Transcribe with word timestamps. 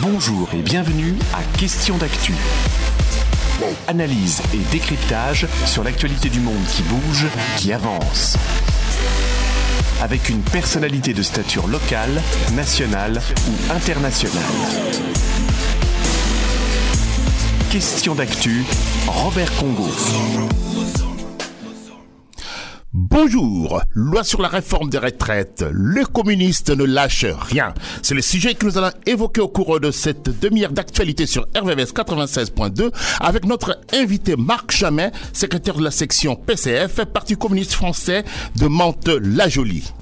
Bonjour 0.00 0.48
et 0.52 0.60
bienvenue 0.60 1.14
à 1.32 1.42
Question 1.58 1.96
d'actu. 1.96 2.34
Analyse 3.88 4.42
et 4.52 4.58
décryptage 4.70 5.46
sur 5.64 5.82
l'actualité 5.84 6.28
du 6.28 6.40
monde 6.40 6.62
qui 6.70 6.82
bouge, 6.82 7.26
qui 7.56 7.72
avance. 7.72 8.36
Avec 10.02 10.28
une 10.28 10.42
personnalité 10.42 11.14
de 11.14 11.22
stature 11.22 11.66
locale, 11.66 12.20
nationale 12.54 13.22
ou 13.48 13.72
internationale. 13.72 14.42
Question 17.70 18.14
d'actu, 18.14 18.64
Robert 19.06 19.52
Congo. 19.56 19.88
Bonjour, 23.08 23.80
loi 23.94 24.24
sur 24.24 24.42
la 24.42 24.48
réforme 24.48 24.90
des 24.90 24.98
retraites. 24.98 25.64
Les 25.72 26.04
communistes 26.04 26.70
ne 26.70 26.82
lâchent 26.82 27.24
rien. 27.24 27.72
C'est 28.02 28.14
le 28.14 28.22
sujet 28.22 28.54
que 28.54 28.66
nous 28.66 28.78
allons 28.78 28.90
évoquer 29.06 29.40
au 29.40 29.46
cours 29.46 29.78
de 29.78 29.92
cette 29.92 30.40
demi-heure 30.40 30.72
d'actualité 30.72 31.26
sur 31.26 31.46
RVVS 31.56 31.92
96.2 31.94 32.90
avec 33.20 33.44
notre 33.44 33.78
invité 33.92 34.34
Marc 34.36 34.72
Chamet, 34.72 35.12
secrétaire 35.32 35.76
de 35.76 35.84
la 35.84 35.92
section 35.92 36.34
PCF, 36.34 37.04
Parti 37.04 37.36
communiste 37.36 37.74
français 37.74 38.24
de 38.56 38.66
Mantes-la-Jolie. 38.66 39.92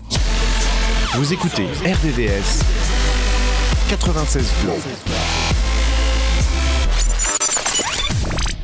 Vous 1.14 1.30
écoutez 1.30 1.66
RVVS 1.84 2.62
96.2. 3.90 5.43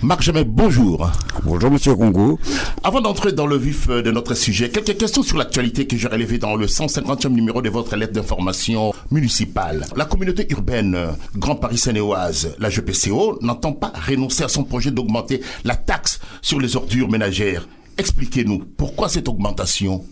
Marc 0.03 0.23
Jamais, 0.23 0.45
bonjour. 0.45 1.11
Bonjour 1.45 1.71
Monsieur 1.71 1.95
Congo. 1.95 2.39
Avant 2.83 3.03
d'entrer 3.03 3.33
dans 3.33 3.47
le 3.47 3.59
vif 3.59 3.89
de 3.89 4.11
notre 4.11 4.33
sujet, 4.35 4.71
quelques 4.71 4.97
questions 4.97 5.23
sur 5.23 5.37
l'actualité 5.37 5.87
que 5.87 5.99
j'ai 5.99 6.09
relevées 6.09 6.39
dans 6.39 6.57
le 6.57 6.65
150e 6.65 7.29
numéro 7.29 7.61
de 7.61 7.69
votre 7.69 7.97
lettre 7.97 8.15
d'information 8.15 8.95
municipale. 9.11 9.85
La 9.97 10.07
communauté 10.07 10.47
urbaine 10.49 10.97
Grand 11.37 11.57
Paris 11.57 11.77
Seine-et-Oise, 11.77 12.57
la 12.59 12.71
GPCO, 12.71 13.41
n'entend 13.43 13.73
pas 13.73 13.93
renoncer 14.09 14.43
à 14.43 14.49
son 14.49 14.65
projet 14.65 14.91
d'augmenter 14.91 15.43
la 15.65 15.77
taxe 15.77 16.19
sur 16.41 16.61
les 16.61 16.77
ordures 16.77 17.11
ménagères. 17.11 17.69
Expliquez-nous, 17.99 18.61
pourquoi 18.79 19.11
cette 19.11 19.29
augmentation 19.29 20.07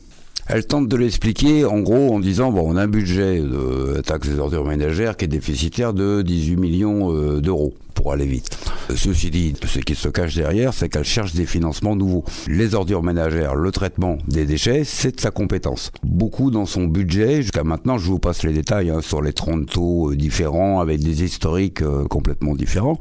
elle 0.48 0.66
tente 0.66 0.88
de 0.88 0.96
l'expliquer 0.96 1.64
en 1.64 1.80
gros 1.80 2.14
en 2.14 2.20
disant 2.20 2.50
bon 2.50 2.64
on 2.66 2.76
a 2.76 2.82
un 2.82 2.88
budget 2.88 3.40
de 3.40 4.00
taxe 4.00 4.28
des 4.28 4.38
ordures 4.38 4.64
ménagères 4.64 5.16
qui 5.16 5.26
est 5.26 5.28
déficitaire 5.28 5.92
de 5.92 6.22
18 6.22 6.56
millions 6.56 7.12
euh, 7.12 7.40
d'euros 7.40 7.74
pour 7.98 8.12
aller 8.12 8.26
vite. 8.26 8.56
Ceci 8.94 9.30
dit, 9.30 9.54
ce 9.66 9.80
qui 9.80 9.96
se 9.96 10.08
cache 10.08 10.36
derrière, 10.36 10.72
c'est 10.72 10.88
qu'elle 10.88 11.04
cherche 11.04 11.34
des 11.34 11.46
financements 11.46 11.96
nouveaux. 11.96 12.24
Les 12.46 12.76
ordures 12.76 13.02
ménagères, 13.02 13.56
le 13.56 13.72
traitement 13.72 14.18
des 14.28 14.46
déchets, 14.46 14.84
c'est 14.84 15.16
de 15.16 15.20
sa 15.20 15.32
compétence. 15.32 15.90
Beaucoup 16.04 16.52
dans 16.52 16.64
son 16.64 16.84
budget, 16.84 17.42
jusqu'à 17.42 17.64
maintenant, 17.64 17.98
je 17.98 18.06
vous 18.06 18.20
passe 18.20 18.44
les 18.44 18.52
détails 18.52 18.90
hein, 18.90 19.00
sur 19.02 19.20
les 19.20 19.32
30 19.32 19.66
taux 19.66 20.12
euh, 20.12 20.16
différents, 20.16 20.80
avec 20.80 21.00
des 21.00 21.24
historiques 21.24 21.82
euh, 21.82 22.04
complètement 22.04 22.54
différents. 22.54 23.00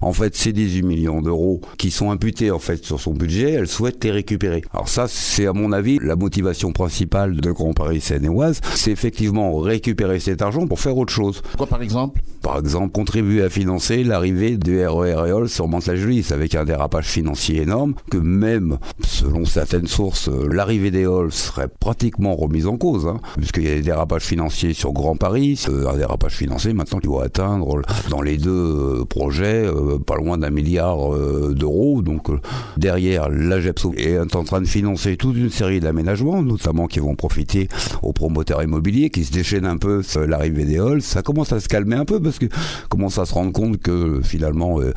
En 0.00 0.12
fait, 0.12 0.34
ces 0.34 0.52
18 0.52 0.82
millions 0.82 1.22
d'euros 1.22 1.60
qui 1.78 1.92
sont 1.92 2.10
imputés 2.10 2.50
en 2.50 2.58
fait 2.58 2.84
sur 2.84 3.00
son 3.00 3.12
budget, 3.12 3.52
elle 3.52 3.68
souhaite 3.68 4.02
les 4.02 4.10
récupérer. 4.10 4.62
Alors 4.72 4.88
ça, 4.88 5.06
c'est 5.08 5.46
à 5.46 5.52
mon 5.52 5.70
avis 5.70 6.00
la 6.02 6.16
motivation 6.16 6.72
principale 6.82 7.36
de 7.36 7.52
Grand 7.52 7.74
Paris 7.74 8.00
Seine-et-Oise, 8.00 8.60
c'est 8.74 8.90
effectivement 8.90 9.56
récupérer 9.58 10.18
cet 10.18 10.42
argent 10.42 10.66
pour 10.66 10.80
faire 10.80 10.96
autre 10.96 11.12
chose. 11.12 11.40
Quoi 11.56 11.68
par 11.68 11.80
exemple? 11.80 12.20
Par 12.42 12.58
exemple, 12.58 12.90
contribuer 12.90 13.40
à 13.44 13.48
financer 13.48 14.02
l'arrivée 14.02 14.56
du 14.56 14.84
RER 14.84 15.44
et 15.44 15.46
sur 15.46 15.68
Mantes-la-Jolie, 15.68 16.26
avec 16.32 16.56
un 16.56 16.64
dérapage 16.64 17.06
financier 17.06 17.62
énorme, 17.62 17.94
que 18.10 18.16
même, 18.16 18.78
selon 19.04 19.44
certaines 19.44 19.86
sources, 19.86 20.28
l'arrivée 20.28 20.90
des 20.90 21.04
halls 21.04 21.30
serait 21.30 21.68
pratiquement 21.68 22.34
remise 22.34 22.66
en 22.66 22.76
cause, 22.76 23.06
hein, 23.06 23.20
puisqu'il 23.36 23.62
y 23.62 23.70
a 23.70 23.74
des 23.76 23.82
dérapages 23.82 24.24
financiers 24.24 24.74
sur 24.74 24.92
Grand 24.92 25.14
Paris, 25.14 25.64
un 25.68 25.96
dérapage 25.96 26.34
financier 26.34 26.72
maintenant 26.72 26.98
qui 26.98 27.06
doit 27.06 27.26
atteindre, 27.26 27.82
dans 28.10 28.22
les 28.22 28.38
deux 28.38 28.50
euh, 28.50 29.04
projets, 29.04 29.64
euh, 29.64 30.00
pas 30.00 30.16
loin 30.16 30.36
d'un 30.36 30.50
milliard 30.50 31.14
euh, 31.14 31.54
d'euros, 31.56 32.02
donc 32.02 32.26
derrière, 32.76 33.28
la 33.28 33.60
GEPSO 33.60 33.94
est 33.96 34.34
en 34.34 34.42
train 34.42 34.60
de 34.60 34.66
financer 34.66 35.16
toute 35.16 35.36
une 35.36 35.50
série 35.50 35.78
d'aménagements, 35.78 36.42
notamment 36.42 36.71
qui 36.88 37.00
vont 37.00 37.14
profiter 37.14 37.68
aux 38.02 38.12
promoteurs 38.12 38.62
immobiliers, 38.62 39.10
qui 39.10 39.24
se 39.24 39.32
déchaînent 39.32 39.66
un 39.66 39.76
peu 39.76 40.02
sur 40.02 40.26
l'arrivée 40.26 40.64
des 40.64 40.78
halls, 40.78 41.02
ça 41.02 41.22
commence 41.22 41.52
à 41.52 41.60
se 41.60 41.68
calmer 41.68 41.96
un 41.96 42.04
peu, 42.04 42.20
parce 42.20 42.38
que 42.38 42.46
commence 42.88 43.18
à 43.18 43.26
se 43.26 43.34
rendre 43.34 43.52
compte 43.52 43.78
que 43.78 44.20
finalement 44.22 44.80
euh, 44.80 44.92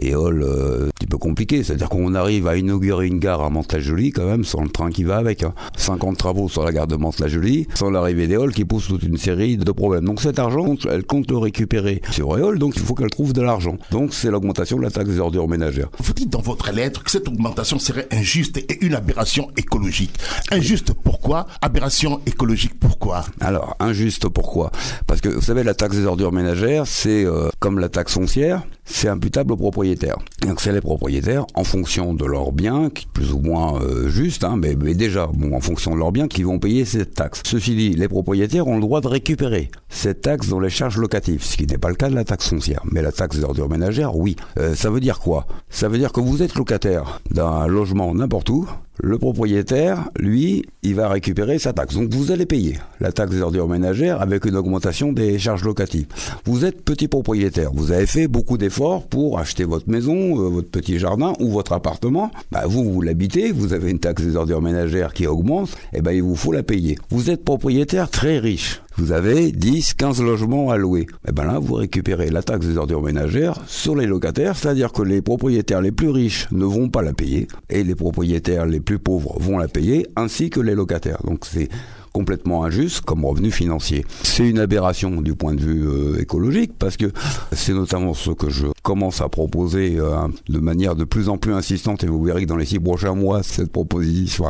Éole 0.00 0.42
euh, 0.42 0.86
un 0.88 0.90
petit 0.98 1.06
peu 1.06 1.18
compliqué. 1.18 1.62
C'est-à-dire 1.62 1.88
qu'on 1.88 2.14
arrive 2.14 2.46
à 2.46 2.56
inaugurer 2.56 3.06
une 3.06 3.18
gare 3.18 3.42
à 3.42 3.50
Mantes-la-Jolie 3.50 4.12
quand 4.12 4.26
même 4.26 4.44
sans 4.44 4.62
le 4.62 4.68
train 4.68 4.90
qui 4.90 5.04
va 5.04 5.16
avec. 5.16 5.44
50 5.76 6.08
hein. 6.08 6.14
travaux 6.14 6.48
sur 6.48 6.64
la 6.64 6.72
gare 6.72 6.86
de 6.86 6.96
Mantes-la-Jolie 6.96 7.66
sans 7.74 7.90
l'arrivée 7.90 8.26
d'Éole 8.26 8.52
qui 8.52 8.64
pose 8.64 8.86
toute 8.86 9.02
une 9.02 9.16
série 9.16 9.56
de 9.56 9.72
problèmes. 9.72 10.04
Donc 10.04 10.20
cet 10.20 10.38
argent, 10.38 10.74
elle 10.90 11.04
compte 11.04 11.30
le 11.30 11.38
récupérer 11.38 12.02
sur 12.10 12.36
Éole, 12.36 12.58
donc 12.58 12.74
il 12.76 12.82
faut 12.82 12.94
qu'elle 12.94 13.10
trouve 13.10 13.32
de 13.32 13.42
l'argent. 13.42 13.76
Donc 13.90 14.14
c'est 14.14 14.30
l'augmentation 14.30 14.78
de 14.78 14.82
la 14.82 14.90
taxe 14.90 15.10
des 15.10 15.18
ordures 15.18 15.48
ménagères. 15.48 15.88
Vous 15.98 16.12
dites 16.12 16.30
dans 16.30 16.40
votre 16.40 16.72
lettre 16.72 17.02
que 17.02 17.10
cette 17.10 17.28
augmentation 17.28 17.78
serait 17.78 18.08
injuste 18.10 18.58
et 18.58 18.84
une 18.84 18.94
aberration 18.94 19.48
écologique. 19.56 20.12
Injuste 20.50 20.92
pourquoi 20.92 21.19
Aberration 21.62 22.20
écologique 22.26 22.78
pourquoi 22.78 23.24
Alors 23.40 23.76
injuste 23.80 24.28
pourquoi? 24.28 24.70
Parce 25.06 25.20
que 25.20 25.28
vous 25.28 25.42
savez 25.42 25.62
la 25.62 25.74
taxe 25.74 25.96
des 25.96 26.06
ordures 26.06 26.32
ménagères 26.32 26.86
c'est 26.86 27.24
euh, 27.24 27.48
comme 27.58 27.78
la 27.78 27.88
taxe 27.88 28.14
foncière 28.14 28.62
c'est 28.90 29.08
imputable 29.08 29.52
aux 29.52 29.56
propriétaires. 29.56 30.18
Donc 30.42 30.60
c'est 30.60 30.72
les 30.72 30.80
propriétaires, 30.80 31.46
en 31.54 31.64
fonction 31.64 32.12
de 32.12 32.24
leurs 32.24 32.52
biens, 32.52 32.90
qui 32.90 33.06
plus 33.06 33.32
ou 33.32 33.40
moins 33.40 33.80
euh, 33.80 34.08
juste, 34.08 34.44
hein, 34.44 34.56
mais, 34.58 34.74
déjà, 34.94 35.28
bon, 35.32 35.54
en 35.54 35.60
fonction 35.60 35.94
de 35.94 35.98
leurs 35.98 36.12
biens, 36.12 36.28
qui 36.28 36.42
vont 36.42 36.58
payer 36.58 36.84
cette 36.84 37.14
taxe. 37.14 37.42
Ceci 37.44 37.74
dit, 37.74 37.90
les 37.90 38.08
propriétaires 38.08 38.66
ont 38.66 38.74
le 38.74 38.80
droit 38.80 39.00
de 39.00 39.08
récupérer 39.08 39.70
cette 39.88 40.22
taxe 40.22 40.48
dans 40.48 40.60
les 40.60 40.70
charges 40.70 40.98
locatives, 40.98 41.42
ce 41.44 41.56
qui 41.56 41.66
n'est 41.66 41.78
pas 41.78 41.88
le 41.88 41.94
cas 41.94 42.10
de 42.10 42.14
la 42.14 42.24
taxe 42.24 42.48
foncière. 42.48 42.82
Mais 42.90 43.02
la 43.02 43.12
taxe 43.12 43.38
d'ordure 43.38 43.68
ménagère, 43.68 44.16
oui. 44.16 44.36
Euh, 44.58 44.74
ça 44.74 44.90
veut 44.90 45.00
dire 45.00 45.20
quoi? 45.20 45.46
Ça 45.68 45.88
veut 45.88 45.98
dire 45.98 46.12
que 46.12 46.20
vous 46.20 46.42
êtes 46.42 46.54
locataire 46.54 47.20
d'un 47.30 47.66
logement 47.66 48.14
n'importe 48.14 48.50
où, 48.50 48.66
le 49.02 49.16
propriétaire, 49.18 50.10
lui, 50.18 50.66
il 50.82 50.94
va 50.94 51.08
récupérer 51.08 51.58
sa 51.58 51.72
taxe. 51.72 51.94
Donc 51.94 52.12
vous 52.12 52.32
allez 52.32 52.44
payer 52.44 52.76
la 53.00 53.12
taxe 53.12 53.30
des 53.30 53.40
ordures 53.40 53.68
ménagères 53.68 54.20
avec 54.20 54.44
une 54.44 54.56
augmentation 54.56 55.12
des 55.12 55.38
charges 55.38 55.64
locatives. 55.64 56.06
Vous 56.44 56.66
êtes 56.66 56.84
petit 56.84 57.08
propriétaire, 57.08 57.70
vous 57.72 57.92
avez 57.92 58.06
fait 58.06 58.28
beaucoup 58.28 58.58
d'efforts 58.58 58.79
pour 59.10 59.38
acheter 59.38 59.64
votre 59.64 59.90
maison, 59.90 60.14
euh, 60.14 60.48
votre 60.48 60.70
petit 60.70 60.98
jardin 60.98 61.34
ou 61.38 61.50
votre 61.50 61.72
appartement. 61.72 62.30
Bah, 62.50 62.62
vous, 62.66 62.90
vous 62.90 63.02
l'habitez, 63.02 63.52
vous 63.52 63.72
avez 63.74 63.90
une 63.90 63.98
taxe 63.98 64.22
des 64.22 64.36
ordures 64.36 64.62
ménagères 64.62 65.12
qui 65.12 65.26
augmente, 65.26 65.70
et 65.92 65.98
eh 65.98 66.02
ben 66.02 66.12
il 66.12 66.22
vous 66.22 66.36
faut 66.36 66.52
la 66.52 66.62
payer. 66.62 66.96
Vous 67.10 67.30
êtes 67.30 67.44
propriétaire 67.44 68.08
très 68.08 68.38
riche 68.38 68.80
vous 68.96 69.12
avez 69.12 69.50
10, 69.50 69.94
15 69.94 70.20
logements 70.20 70.70
à 70.70 70.76
louer. 70.76 71.02
Et 71.02 71.28
eh 71.30 71.32
ben 71.32 71.44
là, 71.44 71.58
vous 71.58 71.74
récupérez 71.74 72.28
la 72.28 72.42
taxe 72.42 72.66
des 72.66 72.76
ordures 72.76 73.00
ménagères 73.00 73.58
sur 73.66 73.96
les 73.96 74.04
locataires, 74.04 74.56
c'est-à-dire 74.56 74.92
que 74.92 75.00
les 75.00 75.22
propriétaires 75.22 75.80
les 75.80 75.92
plus 75.92 76.10
riches 76.10 76.48
ne 76.50 76.66
vont 76.66 76.90
pas 76.90 77.00
la 77.00 77.14
payer 77.14 77.48
et 77.70 77.82
les 77.82 77.94
propriétaires 77.94 78.66
les 78.66 78.80
plus 78.80 78.98
pauvres 78.98 79.38
vont 79.40 79.56
la 79.56 79.68
payer, 79.68 80.06
ainsi 80.16 80.50
que 80.50 80.60
les 80.60 80.74
locataires. 80.74 81.22
Donc 81.24 81.46
c'est 81.46 81.70
complètement 82.12 82.64
injuste 82.64 83.02
comme 83.02 83.24
revenu 83.24 83.50
financier. 83.50 84.04
C'est 84.22 84.48
une 84.48 84.58
aberration 84.58 85.20
du 85.20 85.34
point 85.34 85.54
de 85.54 85.60
vue 85.60 85.86
euh, 85.86 86.20
écologique 86.20 86.72
parce 86.78 86.96
que 86.96 87.06
c'est 87.52 87.72
notamment 87.72 88.14
ce 88.14 88.30
que 88.30 88.50
je 88.50 88.66
commence 88.82 89.20
à 89.20 89.28
proposer 89.28 89.96
euh, 89.98 90.28
de 90.48 90.58
manière 90.58 90.96
de 90.96 91.04
plus 91.04 91.28
en 91.28 91.38
plus 91.38 91.52
insistante 91.54 92.04
et 92.04 92.06
vous 92.06 92.22
verrez 92.22 92.42
que 92.42 92.48
dans 92.48 92.56
les 92.56 92.64
six 92.64 92.78
prochains 92.78 93.14
mois 93.14 93.42
cette 93.42 93.70
proposition 93.70 94.44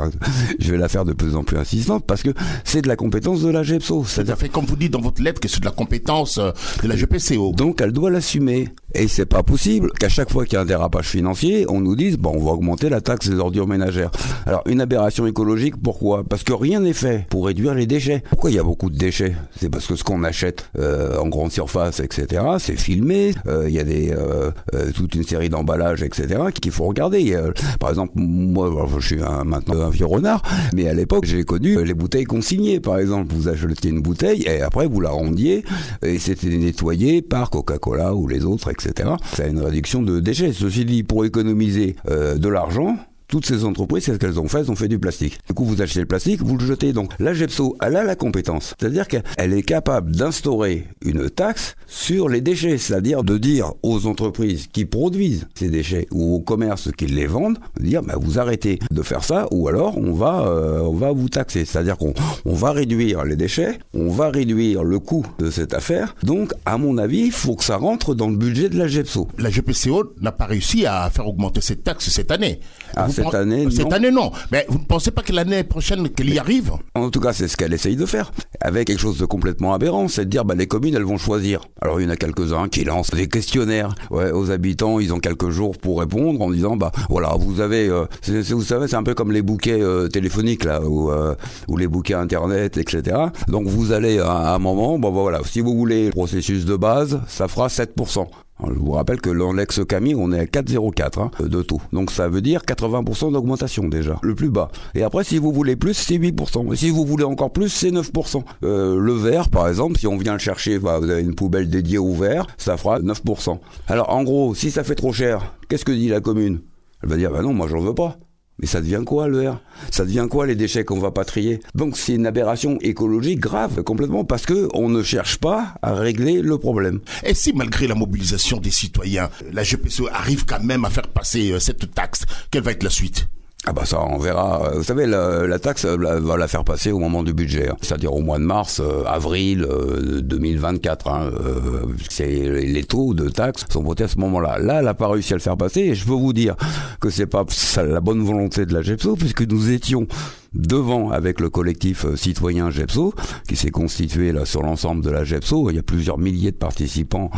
je 0.59 0.71
vais 0.71 0.78
la 0.78 0.88
faire 0.88 1.04
de 1.04 1.12
plus 1.12 1.37
en 1.37 1.44
plus 1.44 1.59
insistante 1.59 2.04
parce 2.06 2.22
que 2.22 2.31
c'est 2.65 2.82
de 2.82 2.88
la 2.88 2.97
compétence 2.97 3.43
de 3.43 3.50
la 3.50 3.62
GEPSO. 3.62 4.04
C'est-à-dire 4.04 4.37
fait 4.37 4.48
comme 4.48 4.65
vous 4.65 4.77
dites 4.77 4.92
dans 4.92 5.00
votre 5.00 5.22
lettre 5.22 5.41
que 5.41 5.48
c'est 5.48 5.60
de 5.60 5.65
la 5.65 5.71
compétence 5.71 6.38
euh, 6.38 6.50
de 6.82 6.88
la 6.88 6.97
GPCO. 6.97 7.53
Donc 7.53 7.81
elle 7.81 7.92
doit 7.92 8.10
l'assumer 8.10 8.69
et 8.94 9.09
c'est 9.09 9.27
pas 9.27 9.42
possible 9.42 9.91
qu'à 9.98 10.09
chaque 10.09 10.31
fois 10.31 10.44
qu'il 10.44 10.54
y 10.54 10.56
a 10.56 10.62
un 10.62 10.66
dérapage 10.66 11.09
financier, 11.09 11.66
on 11.69 11.81
nous 11.81 11.97
dise 11.97 12.16
bon 12.16 12.32
on 12.37 12.44
va 12.44 12.53
augmenter 12.53 12.88
la 12.88 13.00
taxe 13.00 13.28
des 13.28 13.38
ordures 13.38 13.66
ménagères. 13.66 14.10
Alors 14.47 14.62
une 14.66 14.81
aberration 14.81 15.27
écologique 15.27 15.77
pourquoi? 15.77 16.25
Parce 16.25 16.42
que 16.42 16.53
rien 16.53 16.81
n'est 16.81 16.92
fait 16.92 17.27
pour 17.28 17.50
réduire 17.50 17.75
les 17.75 17.87
déchets. 17.87 18.22
Pourquoi 18.31 18.50
il 18.50 18.55
y 18.55 18.61
a 18.61 18.62
beaucoup 18.62 18.91
de 18.91 18.97
déchets? 18.97 19.34
C'est 19.59 19.69
parce 19.69 19.84
que 19.84 19.97
ce 19.97 20.05
qu'on 20.05 20.22
achète 20.22 20.71
euh, 20.78 21.19
en 21.19 21.27
grande 21.27 21.50
surface, 21.50 21.99
etc., 21.99 22.45
c'est 22.60 22.78
filmé. 22.78 23.34
Euh, 23.48 23.65
il 23.69 23.75
y 23.75 23.80
a 23.80 23.83
des 23.83 24.13
euh, 24.13 24.53
toute 24.95 25.16
une 25.16 25.25
série 25.25 25.48
d'emballages, 25.48 26.04
etc., 26.04 26.41
qu'il 26.54 26.71
faut 26.71 26.84
regarder. 26.84 27.36
par 27.80 27.91
exemple, 27.91 28.13
moi, 28.15 28.86
je 29.01 29.04
suis 29.04 29.22
maintenant 29.45 29.80
un 29.80 29.91
vieux 29.91 30.07
renard, 30.07 30.42
mais 30.75 30.89
à 30.89 30.95
l'époque, 30.95 31.25
j'ai 31.25 31.42
connu 31.42 31.83
les 31.83 31.95
bouteilles 31.95 32.25
consignées. 32.25 32.78
Par 32.78 32.98
exemple, 32.98 33.34
vous 33.34 33.48
achetez 33.48 33.89
une 33.89 34.01
bouteille 34.01 34.42
et 34.42 34.63
après 34.63 34.86
vous 34.86 35.01
la 35.01 35.10
rendiez 35.10 35.65
et 36.03 36.21
c'était 36.21 36.57
nettoyé 36.57 37.21
par 37.21 37.51
Coca-Cola 37.51 38.15
ou 38.15 38.28
les 38.28 38.45
autres, 38.45 38.71
etc. 38.71 39.10
Ça 39.34 39.42
a 39.42 39.47
une 39.48 39.60
réduction 39.60 40.03
de 40.03 40.21
déchets. 40.21 40.53
Ceci 40.53 40.84
dit, 40.84 41.03
pour 41.03 41.25
économiser 41.25 41.97
de 42.07 42.48
l'argent, 42.48 42.97
toutes 43.30 43.47
ces 43.47 43.65
entreprises, 43.65 44.04
c'est 44.04 44.12
ce 44.12 44.18
qu'elles 44.18 44.41
ont 44.41 44.48
fait, 44.48 44.60
elles 44.60 44.71
ont 44.71 44.77
fait 44.77 44.88
du 44.88 44.98
plastique. 44.98 45.38
Du 45.47 45.54
coup, 45.54 45.65
vous 45.65 45.80
achetez 45.80 46.00
le 46.00 46.06
plastique, 46.06 46.42
vous 46.42 46.59
le 46.59 46.66
jetez. 46.66 46.92
Donc 46.92 47.12
la 47.21 47.32
GEPSO, 47.32 47.77
elle 47.80 47.97
a 47.97 48.04
la 48.04 48.16
compétence. 48.16 48.74
C'est-à-dire 48.78 49.06
qu'elle 49.06 49.53
est 49.53 49.62
capable 49.62 50.15
d'instaurer 50.15 50.88
une 51.03 51.30
taxe 51.30 51.77
sur 51.86 52.28
les 52.28 52.41
déchets. 52.41 52.77
C'est-à-dire 52.77 53.22
de 53.22 53.38
dire 53.38 53.72
aux 53.82 54.06
entreprises 54.06 54.66
qui 54.66 54.84
produisent 54.84 55.47
ces 55.54 55.68
déchets 55.68 56.09
ou 56.10 56.34
aux 56.34 56.41
commerces 56.41 56.91
qui 56.92 57.06
les 57.06 57.27
vendent, 57.27 57.59
de 57.78 57.84
dire 57.84 58.03
bah, 58.03 58.15
vous 58.21 58.38
arrêtez 58.38 58.80
de 58.91 59.03
faire 59.03 59.22
ça 59.22 59.47
ou 59.53 59.68
alors 59.68 59.97
on 59.97 60.12
va, 60.12 60.47
euh, 60.47 60.80
on 60.80 60.94
va 60.94 61.12
vous 61.12 61.28
taxer. 61.28 61.65
C'est-à-dire 61.65 61.97
qu'on 61.97 62.15
on 62.44 62.54
va 62.54 62.72
réduire 62.72 63.24
les 63.24 63.36
déchets, 63.36 63.78
on 63.94 64.09
va 64.10 64.30
réduire 64.30 64.82
le 64.82 64.98
coût 64.98 65.24
de 65.38 65.50
cette 65.50 65.72
affaire. 65.72 66.16
Donc, 66.24 66.53
à 66.66 66.78
mon 66.78 66.98
avis, 66.98 67.21
il 67.27 67.32
faut 67.32 67.54
que 67.54 67.65
ça 67.65 67.77
rentre 67.77 68.15
dans 68.15 68.28
le 68.28 68.36
budget 68.36 68.68
de 68.68 68.77
la 68.77 68.88
GEPSO. 68.88 69.28
La 69.38 69.50
GPCO 69.50 70.15
n'a 70.21 70.32
pas 70.32 70.47
réussi 70.47 70.84
à 70.84 71.09
faire 71.10 71.28
augmenter 71.28 71.60
cette 71.60 71.84
taxe 71.84 72.09
cette 72.09 72.32
année. 72.32 72.59
Ah, 72.97 73.06
Vous 73.06 73.20
cette 73.25 73.34
année, 73.34 73.65
non. 73.65 73.71
Cette 73.71 73.93
année, 73.93 74.11
non. 74.11 74.33
Mais 74.53 74.67
vous 74.69 74.78
ne 74.78 74.84
pensez 74.84 75.11
pas 75.11 75.22
que 75.22 75.33
l'année 75.33 75.65
prochaine, 75.65 76.09
qu'elle 76.09 76.31
y 76.31 76.39
arrive 76.39 76.72
En 76.95 77.11
tout 77.11 77.21
cas, 77.21 77.33
c'est 77.33 77.49
ce 77.49 77.57
qu'elle 77.57 77.72
essaye 77.72 77.97
de 77.97 78.07
faire, 78.07 78.33
avec 78.61 78.87
quelque 78.89 79.01
chose 79.01 79.19
de 79.19 79.27
complètement 79.27 79.75
aberrant, 79.75 80.09
c'est 80.09 80.25
de 80.25 80.31
dire 80.31 80.45
bah, 80.45 80.55
les 80.55 80.67
communes, 80.67 80.95
elles 80.95 81.05
vont 81.05 81.19
choisir. 81.19 81.61
Alors 81.81 82.01
il 82.01 82.05
y 82.05 82.07
en 82.07 82.11
a 82.11 82.17
quelques-uns 82.17 82.69
qui 82.69 82.84
lancent 82.84 83.11
des 83.11 83.28
questionnaires 83.28 83.95
ouais, 84.11 84.31
aux 84.33 84.51
habitants, 84.51 85.01
ils 85.01 85.13
ont 85.13 85.19
quelques 85.19 85.51
jours 85.51 85.77
pour 85.78 86.01
répondre 86.01 86.41
en 86.41 86.51
disant 86.51 86.77
bah 86.77 86.93
voilà, 87.09 87.34
vous 87.39 87.61
avez, 87.61 87.89
euh, 87.89 88.05
vous 88.27 88.63
savez, 88.63 88.89
c'est 88.89 88.97
un 88.97 89.03
peu 89.03 89.15
comme 89.15 89.33
les 89.33 89.43
bouquets 89.43 89.81
euh, 89.81 90.09
téléphoniques 90.09 90.65
là, 90.65 90.83
ou, 90.83 91.11
euh, 91.11 91.34
ou 91.69 91.77
les 91.77 91.89
bouquets 91.89 92.15
internet, 92.15 92.77
etc. 92.77 93.16
Donc 93.49 93.66
vous 93.66 93.93
allez 93.93 94.19
à, 94.19 94.31
à 94.31 94.55
un 94.55 94.59
moment, 94.59 94.99
bon 94.99 95.11
bah, 95.11 95.21
voilà, 95.21 95.41
si 95.45 95.61
vous 95.61 95.77
voulez 95.77 96.07
le 96.07 96.13
processus 96.13 96.65
de 96.65 96.77
base, 96.77 97.21
ça 97.28 97.49
fera 97.49 97.69
7%. 97.69 98.27
Alors, 98.62 98.74
Je 98.74 98.80
vous 98.80 98.92
rappelle 98.92 99.21
que 99.21 99.30
dans 99.30 99.53
l'ex-Camille, 99.53 100.15
on 100.15 100.33
est 100.33 100.39
à 100.39 100.45
4,04 100.45 101.21
hein, 101.21 101.30
de 101.41 101.62
taux. 101.62 101.80
Donc 101.92 102.10
ça 102.10 102.28
veut 102.28 102.41
dire 102.41 102.62
80% 102.62 103.33
d'augmentation 103.33 103.89
déjà, 103.89 104.18
le 104.22 104.34
plus 104.34 104.51
bas. 104.51 104.71
Et 104.95 105.03
après, 105.03 105.24
si 105.24 105.39
vous 105.39 105.53
voulez 105.53 105.77
plus, 105.77 105.95
c'est 105.95 106.18
8%. 106.18 106.72
Et 106.72 106.77
si 106.77 106.91
vous 106.91 107.04
voulez 107.04 107.24
encore 107.24 107.53
plus, 107.53 107.68
c'est 107.68 107.91
9%. 107.91 108.42
Euh, 108.62 108.98
le 108.98 109.12
verre, 109.12 109.48
par 109.48 109.68
exemple, 109.68 109.98
si 109.98 110.07
on 110.07 110.16
vient 110.16 110.33
le 110.33 110.39
chercher, 110.39 110.78
bah, 110.78 110.98
vous 110.98 111.10
avez 111.10 111.22
une 111.22 111.34
poubelle 111.34 111.68
dédiée 111.71 111.98
au 111.98 112.12
verre, 112.12 112.47
ça 112.59 112.77
fera 112.77 113.01
9%. 113.01 113.59
Alors 113.89 114.10
en 114.10 114.22
gros, 114.22 114.54
si 114.54 114.71
ça 114.71 114.84
fait 114.84 114.95
trop 114.95 115.13
cher, 115.13 115.54
qu'est-ce 115.68 115.84
que 115.84 115.92
dit 115.92 116.09
la 116.09 116.21
commune? 116.21 116.60
Elle 117.03 117.09
va 117.09 117.16
dire, 117.16 117.30
bah 117.30 117.42
non, 117.42 117.54
moi 117.54 117.66
j'en 117.66 117.80
veux 117.80 117.95
pas. 117.95 118.18
Mais 118.60 118.66
ça 118.66 118.80
devient 118.80 119.03
quoi 119.04 119.28
le 119.28 119.51
Ça 119.91 120.04
devient 120.04 120.27
quoi 120.30 120.47
les 120.47 120.54
déchets 120.54 120.84
qu'on 120.84 120.98
va 120.98 121.10
pas 121.10 121.24
trier? 121.24 121.60
Donc 121.74 121.97
c'est 121.97 122.15
une 122.15 122.27
aberration 122.27 122.78
écologique 122.80 123.41
grave 123.41 123.83
complètement 123.83 124.24
parce 124.24 124.45
que 124.45 124.68
on 124.74 124.89
ne 124.89 125.03
cherche 125.03 125.39
pas 125.39 125.74
à 125.83 125.95
régler 125.95 126.42
le 126.42 126.59
problème. 126.59 127.01
Et 127.24 127.34
si, 127.34 127.53
malgré 127.53 127.86
la 127.86 127.95
mobilisation 127.95 128.59
des 128.59 128.71
citoyens, 128.71 129.30
la 129.53 129.62
GPCO 129.62 130.09
arrive 130.12 130.45
quand 130.45 130.62
même 130.62 130.84
à 130.84 130.91
faire 130.91 131.09
passer 131.09 131.53
euh, 131.53 131.59
cette 131.59 131.95
taxe, 131.95 132.24
quelle 132.51 132.62
va 132.62 132.72
être 132.72 132.83
la 132.83 132.91
suite? 132.91 133.28
Ah 133.66 133.74
bah 133.74 133.84
ça, 133.84 134.03
on 134.03 134.16
verra. 134.16 134.71
Vous 134.74 134.83
savez, 134.83 135.07
la, 135.07 135.59
taxe 135.59 135.84
euh, 135.84 135.97
va 135.98 136.36
la 136.39 136.48
faire 136.48 136.65
passer 136.65 136.92
au 136.92 136.98
moment 136.98 137.22
du 137.22 137.34
budget, 137.34 137.68
hein. 137.68 137.77
c'est-à-dire 137.83 138.15
au 138.15 138.22
mois 138.22 138.39
de 138.39 138.45
mars, 138.45 138.80
euh, 138.80 139.04
avril 139.04 139.66
euh, 139.68 140.22
2024. 140.22 141.09
Hein, 141.09 141.30
euh, 141.34 141.83
c'est 142.09 142.27
les 142.27 142.84
taux 142.84 143.12
de 143.12 143.28
taxes 143.28 143.66
sont 143.71 143.83
votés 143.83 144.04
à 144.04 144.09
ce 144.09 144.18
moment-là. 144.18 144.59
Là, 144.59 144.78
elle 144.78 144.86
n'a 144.86 144.95
pas 144.95 145.09
réussi 145.09 145.34
à 145.34 145.36
le 145.36 145.42
faire 145.42 145.59
passer, 145.59 145.80
et 145.80 145.95
je 145.95 146.07
peux 146.07 146.12
vous 146.12 146.33
dire 146.33 146.57
que 147.01 147.10
c'est 147.10 147.27
pas 147.27 147.45
la 147.77 148.01
bonne 148.01 148.22
volonté 148.22 148.65
de 148.65 148.72
la 148.72 148.80
GEPSO, 148.80 149.16
puisque 149.16 149.42
nous 149.42 149.71
étions 149.71 150.06
devant 150.55 151.11
avec 151.11 151.41
le 151.41 151.49
collectif 151.49 152.05
euh, 152.05 152.17
citoyen 152.17 152.71
GEPSO, 152.71 153.15
qui 153.49 153.57
s'est 153.57 153.71
constitué 153.71 154.33
là 154.33 154.45
sur 154.45 154.63
l'ensemble 154.63 155.05
de 155.05 155.11
la 155.11 155.25
GEPSO. 155.25 155.71
Il 155.71 155.77
y 155.77 155.79
a 155.79 155.83
plusieurs 155.83 156.19
milliers 156.19 156.51
de 156.51 156.57
participants 156.57 157.31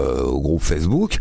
euh, 0.00 0.22
au 0.22 0.40
groupe 0.40 0.62
Facebook. 0.62 1.18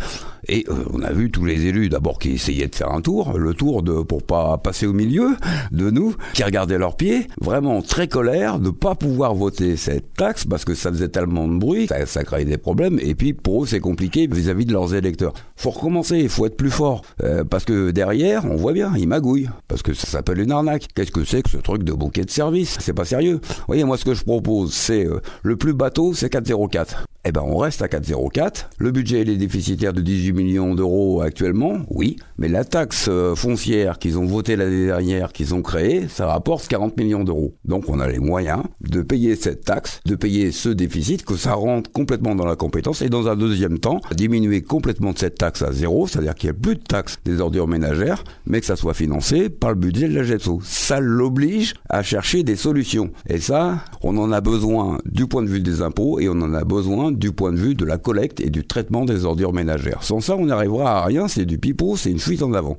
Et 0.47 0.65
euh, 0.69 0.85
on 0.93 1.01
a 1.03 1.11
vu 1.11 1.29
tous 1.29 1.45
les 1.45 1.65
élus 1.65 1.89
d'abord 1.89 2.17
qui 2.17 2.31
essayaient 2.31 2.67
de 2.67 2.75
faire 2.75 2.91
un 2.91 3.01
tour, 3.01 3.37
le 3.37 3.53
tour 3.53 3.83
de 3.83 4.01
pour 4.01 4.23
pas 4.23 4.57
passer 4.57 4.87
au 4.87 4.93
milieu 4.93 5.35
de 5.71 5.89
nous, 5.91 6.15
qui 6.33 6.43
regardaient 6.43 6.77
leurs 6.77 6.95
pieds, 6.95 7.27
vraiment 7.41 7.81
très 7.81 8.07
colère 8.07 8.59
de 8.59 8.69
pas 8.69 8.95
pouvoir 8.95 9.35
voter 9.35 9.75
cette 9.75 10.13
taxe 10.13 10.45
parce 10.45 10.65
que 10.65 10.75
ça 10.75 10.91
faisait 10.91 11.09
tellement 11.09 11.47
de 11.47 11.57
bruit, 11.57 11.87
ça, 11.87 12.05
ça 12.05 12.23
créait 12.23 12.45
des 12.45 12.57
problèmes. 12.57 12.99
Et 13.01 13.15
puis 13.15 13.33
pour 13.33 13.63
eux 13.63 13.67
c'est 13.67 13.79
compliqué 13.79 14.27
vis-à-vis 14.27 14.65
de 14.65 14.73
leurs 14.73 14.95
électeurs. 14.95 15.33
Faut 15.55 15.71
recommencer, 15.71 16.17
il 16.17 16.29
faut 16.29 16.45
être 16.45 16.57
plus 16.57 16.71
fort 16.71 17.01
parce 17.49 17.65
que 17.65 17.91
derrière 17.91 18.45
on 18.45 18.55
voit 18.55 18.73
bien, 18.73 18.93
ils 18.97 19.07
magouillent 19.07 19.49
parce 19.67 19.83
que 19.83 19.93
ça 19.93 20.07
s'appelle 20.07 20.39
une 20.39 20.51
arnaque. 20.51 20.87
Qu'est-ce 20.95 21.11
que 21.11 21.25
c'est 21.25 21.38
que 21.41 21.49
ce 21.49 21.57
truc 21.57 21.83
de 21.83 21.93
bouquet 21.93 22.25
de 22.25 22.29
service 22.29 22.77
C'est 22.79 22.93
pas 22.93 23.05
sérieux. 23.05 23.39
Voyez 23.67 23.83
moi 23.83 23.97
ce 23.97 24.05
que 24.05 24.13
je 24.13 24.23
propose 24.23 24.73
c'est 24.73 25.05
euh, 25.05 25.21
le 25.43 25.55
plus 25.55 25.73
bateau 25.73 26.13
c'est 26.13 26.29
404. 26.29 27.08
Eh 27.25 27.33
ben 27.33 27.41
on 27.45 27.57
reste 27.57 27.81
à 27.81 27.87
4,04. 27.87 28.67
Le 28.77 28.91
budget 28.91 29.23
il 29.23 29.29
est 29.29 29.35
déficitaire 29.35 29.91
de 29.91 29.99
18 29.99 30.31
millions 30.31 30.73
d'euros 30.73 31.21
actuellement, 31.21 31.79
oui, 31.89 32.15
mais 32.37 32.47
la 32.47 32.63
taxe 32.63 33.07
euh, 33.09 33.35
foncière 33.35 33.99
qu'ils 33.99 34.17
ont 34.17 34.25
votée 34.25 34.55
l'année 34.55 34.85
dernière, 34.85 35.33
qu'ils 35.33 35.53
ont 35.53 35.61
créée, 35.61 36.07
ça 36.07 36.27
rapporte 36.27 36.69
40 36.69 36.95
millions 36.95 37.25
d'euros. 37.25 37.53
Donc 37.65 37.89
on 37.89 37.99
a 37.99 38.07
les 38.07 38.19
moyens 38.19 38.63
de 38.79 39.01
payer 39.01 39.35
cette 39.35 39.65
taxe, 39.65 39.99
de 40.05 40.15
payer 40.15 40.53
ce 40.53 40.69
déficit, 40.69 41.25
que 41.25 41.35
ça 41.35 41.55
rentre 41.55 41.91
complètement 41.91 42.35
dans 42.35 42.45
la 42.45 42.55
compétence, 42.55 43.01
et 43.01 43.09
dans 43.09 43.27
un 43.27 43.35
deuxième 43.35 43.79
temps, 43.79 43.99
diminuer 44.15 44.61
complètement 44.61 45.11
cette 45.13 45.37
taxe 45.37 45.61
à 45.61 45.73
zéro, 45.73 46.07
c'est-à-dire 46.07 46.35
qu'il 46.35 46.49
n'y 46.49 46.55
ait 46.55 46.59
plus 46.59 46.75
de 46.75 46.83
taxe 46.83 47.17
des 47.25 47.41
ordures 47.41 47.67
ménagères, 47.67 48.23
mais 48.45 48.61
que 48.61 48.65
ça 48.65 48.77
soit 48.77 48.93
financé 48.93 49.49
par 49.49 49.71
le 49.71 49.75
budget 49.75 50.07
de 50.07 50.15
la 50.15 50.23
GEPSO. 50.23 50.61
Ça 50.63 51.01
l'oblige 51.01 51.73
à 51.89 52.01
chercher 52.01 52.43
des 52.43 52.55
solutions. 52.55 53.11
Et 53.27 53.39
ça, 53.39 53.83
on 54.03 54.17
en 54.17 54.31
a 54.31 54.39
besoin 54.39 54.99
du 55.05 55.27
point 55.27 55.43
de 55.43 55.49
vue 55.49 55.59
des 55.59 55.81
impôts 55.81 56.21
et 56.21 56.29
on 56.29 56.41
en 56.41 56.53
a 56.53 56.63
besoin 56.63 57.08
du 57.17 57.31
point 57.31 57.51
de 57.51 57.57
vue 57.57 57.75
de 57.75 57.85
la 57.85 57.97
collecte 57.97 58.39
et 58.39 58.49
du 58.49 58.65
traitement 58.65 59.05
des 59.05 59.25
ordures 59.25 59.53
ménagères. 59.53 60.03
Sans 60.03 60.19
ça, 60.19 60.35
on 60.35 60.45
n'arrivera 60.45 60.99
à 60.99 61.05
rien, 61.05 61.27
c'est 61.27 61.45
du 61.45 61.57
pipeau, 61.57 61.95
c'est 61.97 62.11
une 62.11 62.19
fuite 62.19 62.43
en 62.43 62.53
avant. 62.53 62.77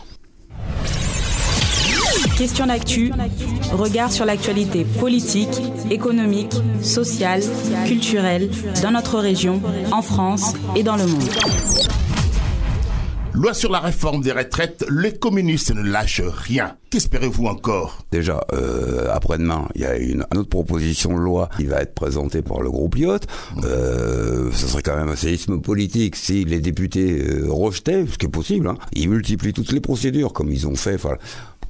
Question 2.36 2.66
d'actu, 2.66 3.12
regard 3.72 4.10
sur 4.10 4.24
l'actualité 4.24 4.86
politique, 4.98 5.60
économique, 5.90 6.54
sociale, 6.80 7.42
culturelle 7.86 8.48
dans 8.82 8.92
notre 8.92 9.18
région, 9.18 9.60
en 9.92 10.02
France 10.02 10.54
et 10.74 10.82
dans 10.82 10.96
le 10.96 11.06
monde. 11.06 11.89
Loi 13.32 13.54
sur 13.54 13.70
la 13.70 13.78
réforme 13.78 14.22
des 14.22 14.32
retraites, 14.32 14.84
les 14.90 15.12
communistes 15.12 15.72
ne 15.72 15.82
lâchent 15.82 16.20
rien. 16.20 16.76
Qu'espérez-vous 16.90 17.46
encore? 17.46 17.98
Déjà, 18.10 18.40
euh, 18.52 19.08
après-demain, 19.12 19.68
il 19.76 19.82
y 19.82 19.84
a 19.86 19.96
une, 19.96 20.26
une 20.32 20.38
autre 20.38 20.48
proposition 20.48 21.16
de 21.16 21.20
loi 21.20 21.48
qui 21.56 21.66
va 21.66 21.80
être 21.80 21.94
présentée 21.94 22.42
par 22.42 22.60
le 22.60 22.70
groupe 22.70 22.96
Lyot. 22.96 23.18
Euh, 23.62 24.50
ce 24.52 24.66
serait 24.66 24.82
quand 24.82 24.96
même 24.96 25.08
un 25.08 25.16
séisme 25.16 25.60
politique 25.60 26.16
si 26.16 26.44
les 26.44 26.58
députés 26.58 27.24
euh, 27.24 27.46
rejetaient, 27.48 28.04
ce 28.10 28.18
qui 28.18 28.26
est 28.26 28.30
possible. 28.30 28.66
Hein. 28.66 28.76
Ils 28.94 29.08
multiplient 29.08 29.52
toutes 29.52 29.70
les 29.70 29.80
procédures, 29.80 30.32
comme 30.32 30.50
ils 30.50 30.66
ont 30.66 30.74
fait. 30.74 30.98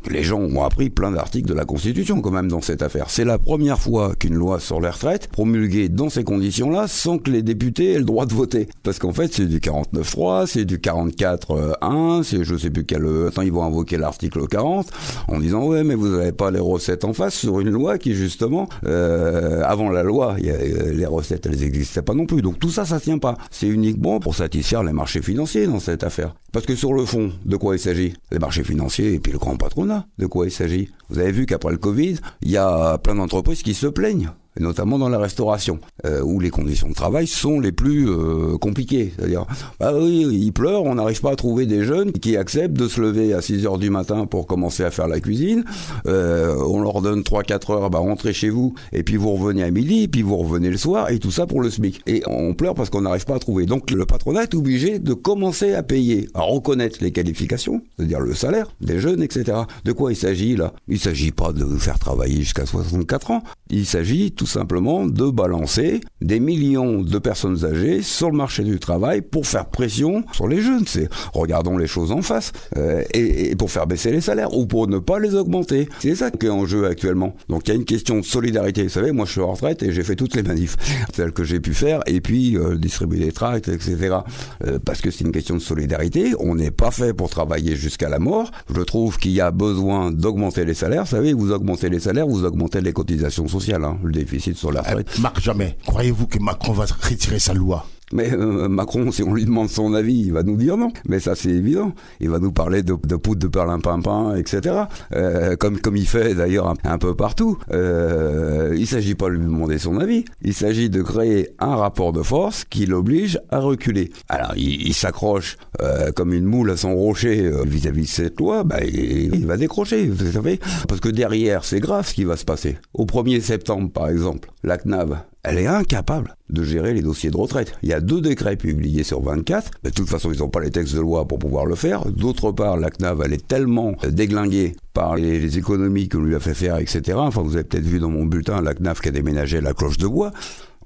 Les 0.08 0.22
gens 0.22 0.40
ont 0.40 0.62
appris 0.62 0.88
plein 0.88 1.10
d'articles 1.10 1.48
de 1.48 1.54
la 1.54 1.64
Constitution 1.64 2.20
quand 2.20 2.30
même 2.30 2.48
dans 2.48 2.62
cette 2.62 2.82
affaire. 2.82 3.10
C'est 3.10 3.24
la 3.24 3.38
première 3.38 3.78
fois 3.78 4.14
qu'une 4.18 4.34
loi 4.34 4.58
sur 4.58 4.80
les 4.80 4.88
retraites 4.88 5.28
promulguée 5.28 5.88
dans 5.88 6.08
ces 6.08 6.24
conditions-là 6.24 6.88
sans 6.88 7.18
que 7.18 7.30
les 7.30 7.42
députés 7.42 7.92
aient 7.92 7.98
le 7.98 8.04
droit 8.04 8.26
de 8.26 8.32
voter. 8.32 8.68
Parce 8.82 8.98
qu'en 8.98 9.12
fait, 9.12 9.32
c'est 9.32 9.46
du 9.46 9.58
49.3, 9.58 10.46
c'est 10.46 10.64
du 10.64 10.78
44.1, 10.78 12.22
c'est 12.22 12.44
je 12.44 12.56
sais 12.56 12.70
plus 12.70 12.84
quel... 12.84 13.06
Attends, 13.28 13.42
ils 13.42 13.52
vont 13.52 13.62
invoquer 13.64 13.98
l'article 13.98 14.46
40 14.46 14.88
en 15.28 15.38
disant 15.38 15.66
ouais 15.66 15.84
mais 15.84 15.94
vous 15.94 16.08
n'avez 16.08 16.32
pas 16.32 16.50
les 16.50 16.60
recettes 16.60 17.04
en 17.04 17.12
face 17.12 17.34
sur 17.34 17.60
une 17.60 17.70
loi 17.70 17.98
qui 17.98 18.14
justement 18.14 18.68
euh, 18.86 19.62
avant 19.64 19.90
la 19.90 20.02
loi 20.02 20.36
euh, 20.42 20.92
les 20.92 21.06
recettes 21.06 21.46
elles 21.46 21.58
n'existaient 21.58 22.02
pas 22.02 22.14
non 22.14 22.26
plus. 22.26 22.42
Donc 22.42 22.58
tout 22.58 22.70
ça 22.70 22.84
ça 22.84 23.00
tient 23.00 23.18
pas. 23.18 23.36
C'est 23.50 23.68
uniquement 23.68 24.20
pour 24.20 24.34
satisfaire 24.34 24.82
les 24.82 24.92
marchés 24.92 25.22
financiers 25.22 25.66
dans 25.66 25.80
cette 25.80 26.04
affaire. 26.04 26.34
Parce 26.52 26.66
que 26.66 26.74
sur 26.74 26.92
le 26.94 27.04
fond 27.04 27.30
de 27.44 27.56
quoi 27.56 27.76
il 27.76 27.78
s'agit? 27.78 28.14
Les 28.30 28.38
marchés 28.38 28.64
financiers 28.64 29.14
et 29.14 29.18
puis 29.20 29.32
le 29.32 29.38
grand 29.38 29.56
patronat 29.56 29.89
de 30.18 30.26
quoi 30.26 30.46
il 30.46 30.50
s'agit? 30.52 30.90
Vous 31.08 31.18
avez 31.18 31.32
vu 31.32 31.46
qu'après 31.46 31.72
le 31.72 31.78
Covid 31.78 32.16
il 32.42 32.50
y 32.50 32.56
a 32.56 32.98
plein 32.98 33.14
d'entreprises 33.14 33.62
qui 33.62 33.74
se 33.74 33.86
plaignent 33.86 34.30
notamment 34.58 34.98
dans 34.98 35.08
la 35.08 35.18
restauration, 35.18 35.78
euh, 36.04 36.22
où 36.22 36.40
les 36.40 36.50
conditions 36.50 36.88
de 36.88 36.94
travail 36.94 37.26
sont 37.26 37.60
les 37.60 37.72
plus 37.72 38.08
euh, 38.08 38.56
compliquées. 38.58 39.12
C'est-à-dire, 39.16 39.46
bah 39.78 39.92
oui, 39.94 40.26
il 40.30 40.52
pleure, 40.52 40.84
on 40.84 40.94
n'arrive 40.96 41.20
pas 41.20 41.32
à 41.32 41.36
trouver 41.36 41.66
des 41.66 41.84
jeunes 41.84 42.12
qui 42.12 42.36
acceptent 42.36 42.76
de 42.76 42.88
se 42.88 43.00
lever 43.00 43.32
à 43.34 43.42
6 43.42 43.66
heures 43.66 43.78
du 43.78 43.90
matin 43.90 44.26
pour 44.26 44.46
commencer 44.46 44.82
à 44.82 44.90
faire 44.90 45.08
la 45.08 45.20
cuisine. 45.20 45.64
Euh, 46.06 46.56
on 46.66 46.80
leur 46.80 47.02
donne 47.02 47.20
3-4 47.20 47.72
heures, 47.72 47.90
bah 47.90 47.98
rentrez 47.98 48.32
chez 48.32 48.50
vous, 48.50 48.74
et 48.92 49.02
puis 49.02 49.16
vous 49.16 49.32
revenez 49.32 49.62
à 49.62 49.70
midi, 49.70 50.04
et 50.04 50.08
puis 50.08 50.22
vous 50.22 50.36
revenez 50.36 50.70
le 50.70 50.76
soir, 50.76 51.10
et 51.10 51.18
tout 51.18 51.30
ça 51.30 51.46
pour 51.46 51.60
le 51.60 51.70
SMIC. 51.70 52.00
Et 52.06 52.22
on 52.26 52.54
pleure 52.54 52.74
parce 52.74 52.90
qu'on 52.90 53.02
n'arrive 53.02 53.24
pas 53.24 53.36
à 53.36 53.38
trouver. 53.38 53.66
Donc 53.66 53.90
le 53.90 54.06
patronat 54.06 54.44
est 54.44 54.54
obligé 54.54 54.98
de 54.98 55.14
commencer 55.14 55.74
à 55.74 55.82
payer, 55.82 56.28
à 56.34 56.42
reconnaître 56.42 56.98
les 57.00 57.12
qualifications, 57.12 57.82
c'est-à-dire 57.96 58.20
le 58.20 58.34
salaire 58.34 58.66
des 58.80 58.98
jeunes, 58.98 59.22
etc. 59.22 59.58
De 59.84 59.92
quoi 59.92 60.12
il 60.12 60.16
s'agit 60.16 60.56
là? 60.56 60.72
Il 60.88 60.98
s'agit 60.98 61.30
pas 61.30 61.52
de 61.52 61.64
faire 61.76 61.98
travailler 61.98 62.40
jusqu'à 62.40 62.66
64 62.66 63.30
ans. 63.30 63.42
Il 63.70 63.86
s'agit 63.86 64.32
tout 64.40 64.46
simplement 64.46 65.04
de 65.04 65.28
balancer 65.28 66.00
des 66.22 66.40
millions 66.40 67.02
de 67.02 67.18
personnes 67.18 67.62
âgées 67.66 68.00
sur 68.00 68.30
le 68.30 68.38
marché 68.38 68.64
du 68.64 68.78
travail 68.78 69.20
pour 69.20 69.46
faire 69.46 69.66
pression 69.66 70.24
sur 70.32 70.48
les 70.48 70.62
jeunes. 70.62 70.84
C'est 70.86 71.10
regardons 71.34 71.76
les 71.76 71.86
choses 71.86 72.10
en 72.10 72.22
face 72.22 72.52
euh, 72.78 73.02
et, 73.12 73.54
pour 73.54 73.70
faire 73.70 73.86
baisser 73.86 74.10
les 74.10 74.22
salaires 74.22 74.56
ou 74.56 74.64
pour 74.64 74.88
ne 74.88 74.98
pas 74.98 75.18
les 75.18 75.34
augmenter. 75.34 75.90
C'est 75.98 76.14
ça 76.14 76.30
qui 76.30 76.46
est 76.46 76.48
en 76.48 76.64
jeu 76.64 76.86
actuellement. 76.86 77.36
Donc 77.50 77.68
il 77.68 77.72
y 77.72 77.72
a 77.72 77.74
une 77.74 77.84
question 77.84 78.16
de 78.16 78.24
solidarité. 78.24 78.82
Vous 78.84 78.88
savez, 78.88 79.12
moi 79.12 79.26
je 79.26 79.32
suis 79.32 79.42
en 79.42 79.52
retraite 79.52 79.82
et 79.82 79.92
j'ai 79.92 80.04
fait 80.04 80.16
toutes 80.16 80.34
les 80.34 80.42
manifs, 80.42 80.78
celles 81.14 81.32
que 81.32 81.44
j'ai 81.44 81.60
pu 81.60 81.74
faire, 81.74 82.00
et 82.06 82.22
puis 82.22 82.56
euh, 82.56 82.78
distribuer 82.78 83.18
des 83.18 83.32
tracts, 83.32 83.68
etc. 83.68 84.20
Euh, 84.64 84.78
parce 84.82 85.02
que 85.02 85.10
c'est 85.10 85.24
une 85.24 85.32
question 85.32 85.56
de 85.56 85.60
solidarité. 85.60 86.32
On 86.38 86.54
n'est 86.54 86.70
pas 86.70 86.90
fait 86.90 87.12
pour 87.12 87.28
travailler 87.28 87.76
jusqu'à 87.76 88.08
la 88.08 88.18
mort. 88.18 88.50
Je 88.74 88.80
trouve 88.80 89.18
qu'il 89.18 89.32
y 89.32 89.42
a 89.42 89.50
besoin 89.50 90.10
d'augmenter 90.10 90.64
les 90.64 90.72
salaires. 90.72 91.04
Vous 91.04 91.10
savez, 91.10 91.34
vous 91.34 91.52
augmentez 91.52 91.90
les 91.90 92.00
salaires, 92.00 92.26
vous 92.26 92.46
augmentez 92.46 92.80
les 92.80 92.94
cotisations 92.94 93.48
sociales. 93.48 93.84
Hein, 93.84 93.98
le 94.02 94.12
déficit 94.30 94.56
sur 94.56 94.72
la 94.72 94.82
retraite. 94.82 95.18
Marc, 95.18 95.40
jamais. 95.40 95.76
Croyez-vous 95.86 96.26
que 96.26 96.38
Macron 96.38 96.72
va 96.72 96.84
retirer 96.84 97.38
sa 97.38 97.54
loi? 97.54 97.86
Mais 98.12 98.32
euh, 98.32 98.68
Macron, 98.68 99.12
si 99.12 99.22
on 99.22 99.34
lui 99.34 99.44
demande 99.44 99.68
son 99.68 99.94
avis, 99.94 100.18
il 100.18 100.32
va 100.32 100.42
nous 100.42 100.56
dire 100.56 100.76
non. 100.76 100.92
Mais 101.08 101.20
ça, 101.20 101.34
c'est 101.34 101.50
évident. 101.50 101.94
Il 102.18 102.30
va 102.30 102.38
nous 102.38 102.52
parler 102.52 102.82
de, 102.82 102.94
poudre 102.94 103.40
de 103.40 103.48
perlimpinpin, 103.48 104.34
etc. 104.34 104.84
Euh, 105.14 105.56
comme 105.56 105.78
comme 105.78 105.96
il 105.96 106.06
fait 106.06 106.34
d'ailleurs 106.34 106.74
un, 106.84 106.98
peu 106.98 107.14
partout. 107.14 107.58
Euh, 107.72 108.74
il 108.76 108.86
s'agit 108.86 109.14
pas 109.14 109.26
de 109.26 109.34
lui 109.34 109.44
demander 109.44 109.78
son 109.78 109.98
avis. 109.98 110.24
Il 110.42 110.54
s'agit 110.54 110.90
de 110.90 111.02
créer 111.02 111.50
un 111.58 111.76
rapport 111.76 112.12
de 112.12 112.22
force 112.22 112.64
qui 112.64 112.86
l'oblige 112.86 113.40
à 113.50 113.60
reculer. 113.60 114.10
Alors, 114.28 114.54
il, 114.56 114.92
s'accroche 114.94 115.56
euh, 115.80 116.10
comme 116.12 116.32
une 116.32 116.44
moule 116.44 116.70
à 116.70 116.76
son 116.76 116.94
rocher 116.94 117.50
vis-à-vis 117.64 118.02
de 118.02 118.08
cette 118.08 118.40
loi. 118.40 118.64
Bah, 118.64 118.78
il, 118.82 119.34
il 119.34 119.46
va 119.46 119.56
décrocher, 119.56 120.06
vous 120.08 120.32
savez. 120.32 120.58
Parce 120.88 121.00
que 121.00 121.08
derrière, 121.08 121.64
c'est 121.64 121.80
grave 121.80 122.06
ce 122.06 122.14
qui 122.14 122.24
va 122.24 122.36
se 122.36 122.44
passer. 122.44 122.76
Au 122.92 123.06
1er 123.06 123.40
septembre, 123.40 123.90
par 123.90 124.08
exemple, 124.08 124.50
la 124.64 124.78
CNAV 124.78 125.18
elle 125.42 125.58
est 125.58 125.66
incapable 125.66 126.36
de 126.50 126.62
gérer 126.62 126.92
les 126.92 127.00
dossiers 127.00 127.30
de 127.30 127.36
retraite. 127.36 127.72
Il 127.82 127.88
y 127.88 127.94
a 127.94 128.00
deux 128.00 128.20
décrets 128.20 128.56
publiés 128.56 129.04
sur 129.04 129.22
24, 129.22 129.70
mais 129.82 129.90
de 129.90 129.94
toute 129.94 130.08
façon, 130.08 130.30
ils 130.32 130.40
n'ont 130.40 130.50
pas 130.50 130.60
les 130.60 130.70
textes 130.70 130.94
de 130.94 131.00
loi 131.00 131.26
pour 131.26 131.38
pouvoir 131.38 131.64
le 131.64 131.76
faire. 131.76 132.04
D'autre 132.10 132.52
part, 132.52 132.76
la 132.76 132.90
CNAV, 132.90 133.22
elle 133.24 133.32
est 133.32 133.46
tellement 133.46 133.94
déglinguée 134.06 134.76
par 134.92 135.16
les, 135.16 135.56
économies 135.56 136.08
que 136.08 136.18
lui 136.18 136.34
a 136.34 136.40
fait 136.40 136.54
faire, 136.54 136.78
etc. 136.78 137.16
Enfin, 137.16 137.42
vous 137.42 137.54
avez 137.54 137.64
peut-être 137.64 137.84
vu 137.84 138.00
dans 138.00 138.10
mon 138.10 138.26
bulletin 138.26 138.60
la 138.60 138.74
CNAV 138.74 139.00
qui 139.00 139.08
a 139.08 139.12
déménagé 139.12 139.60
la 139.60 139.72
cloche 139.72 139.96
de 139.96 140.06
bois. 140.06 140.32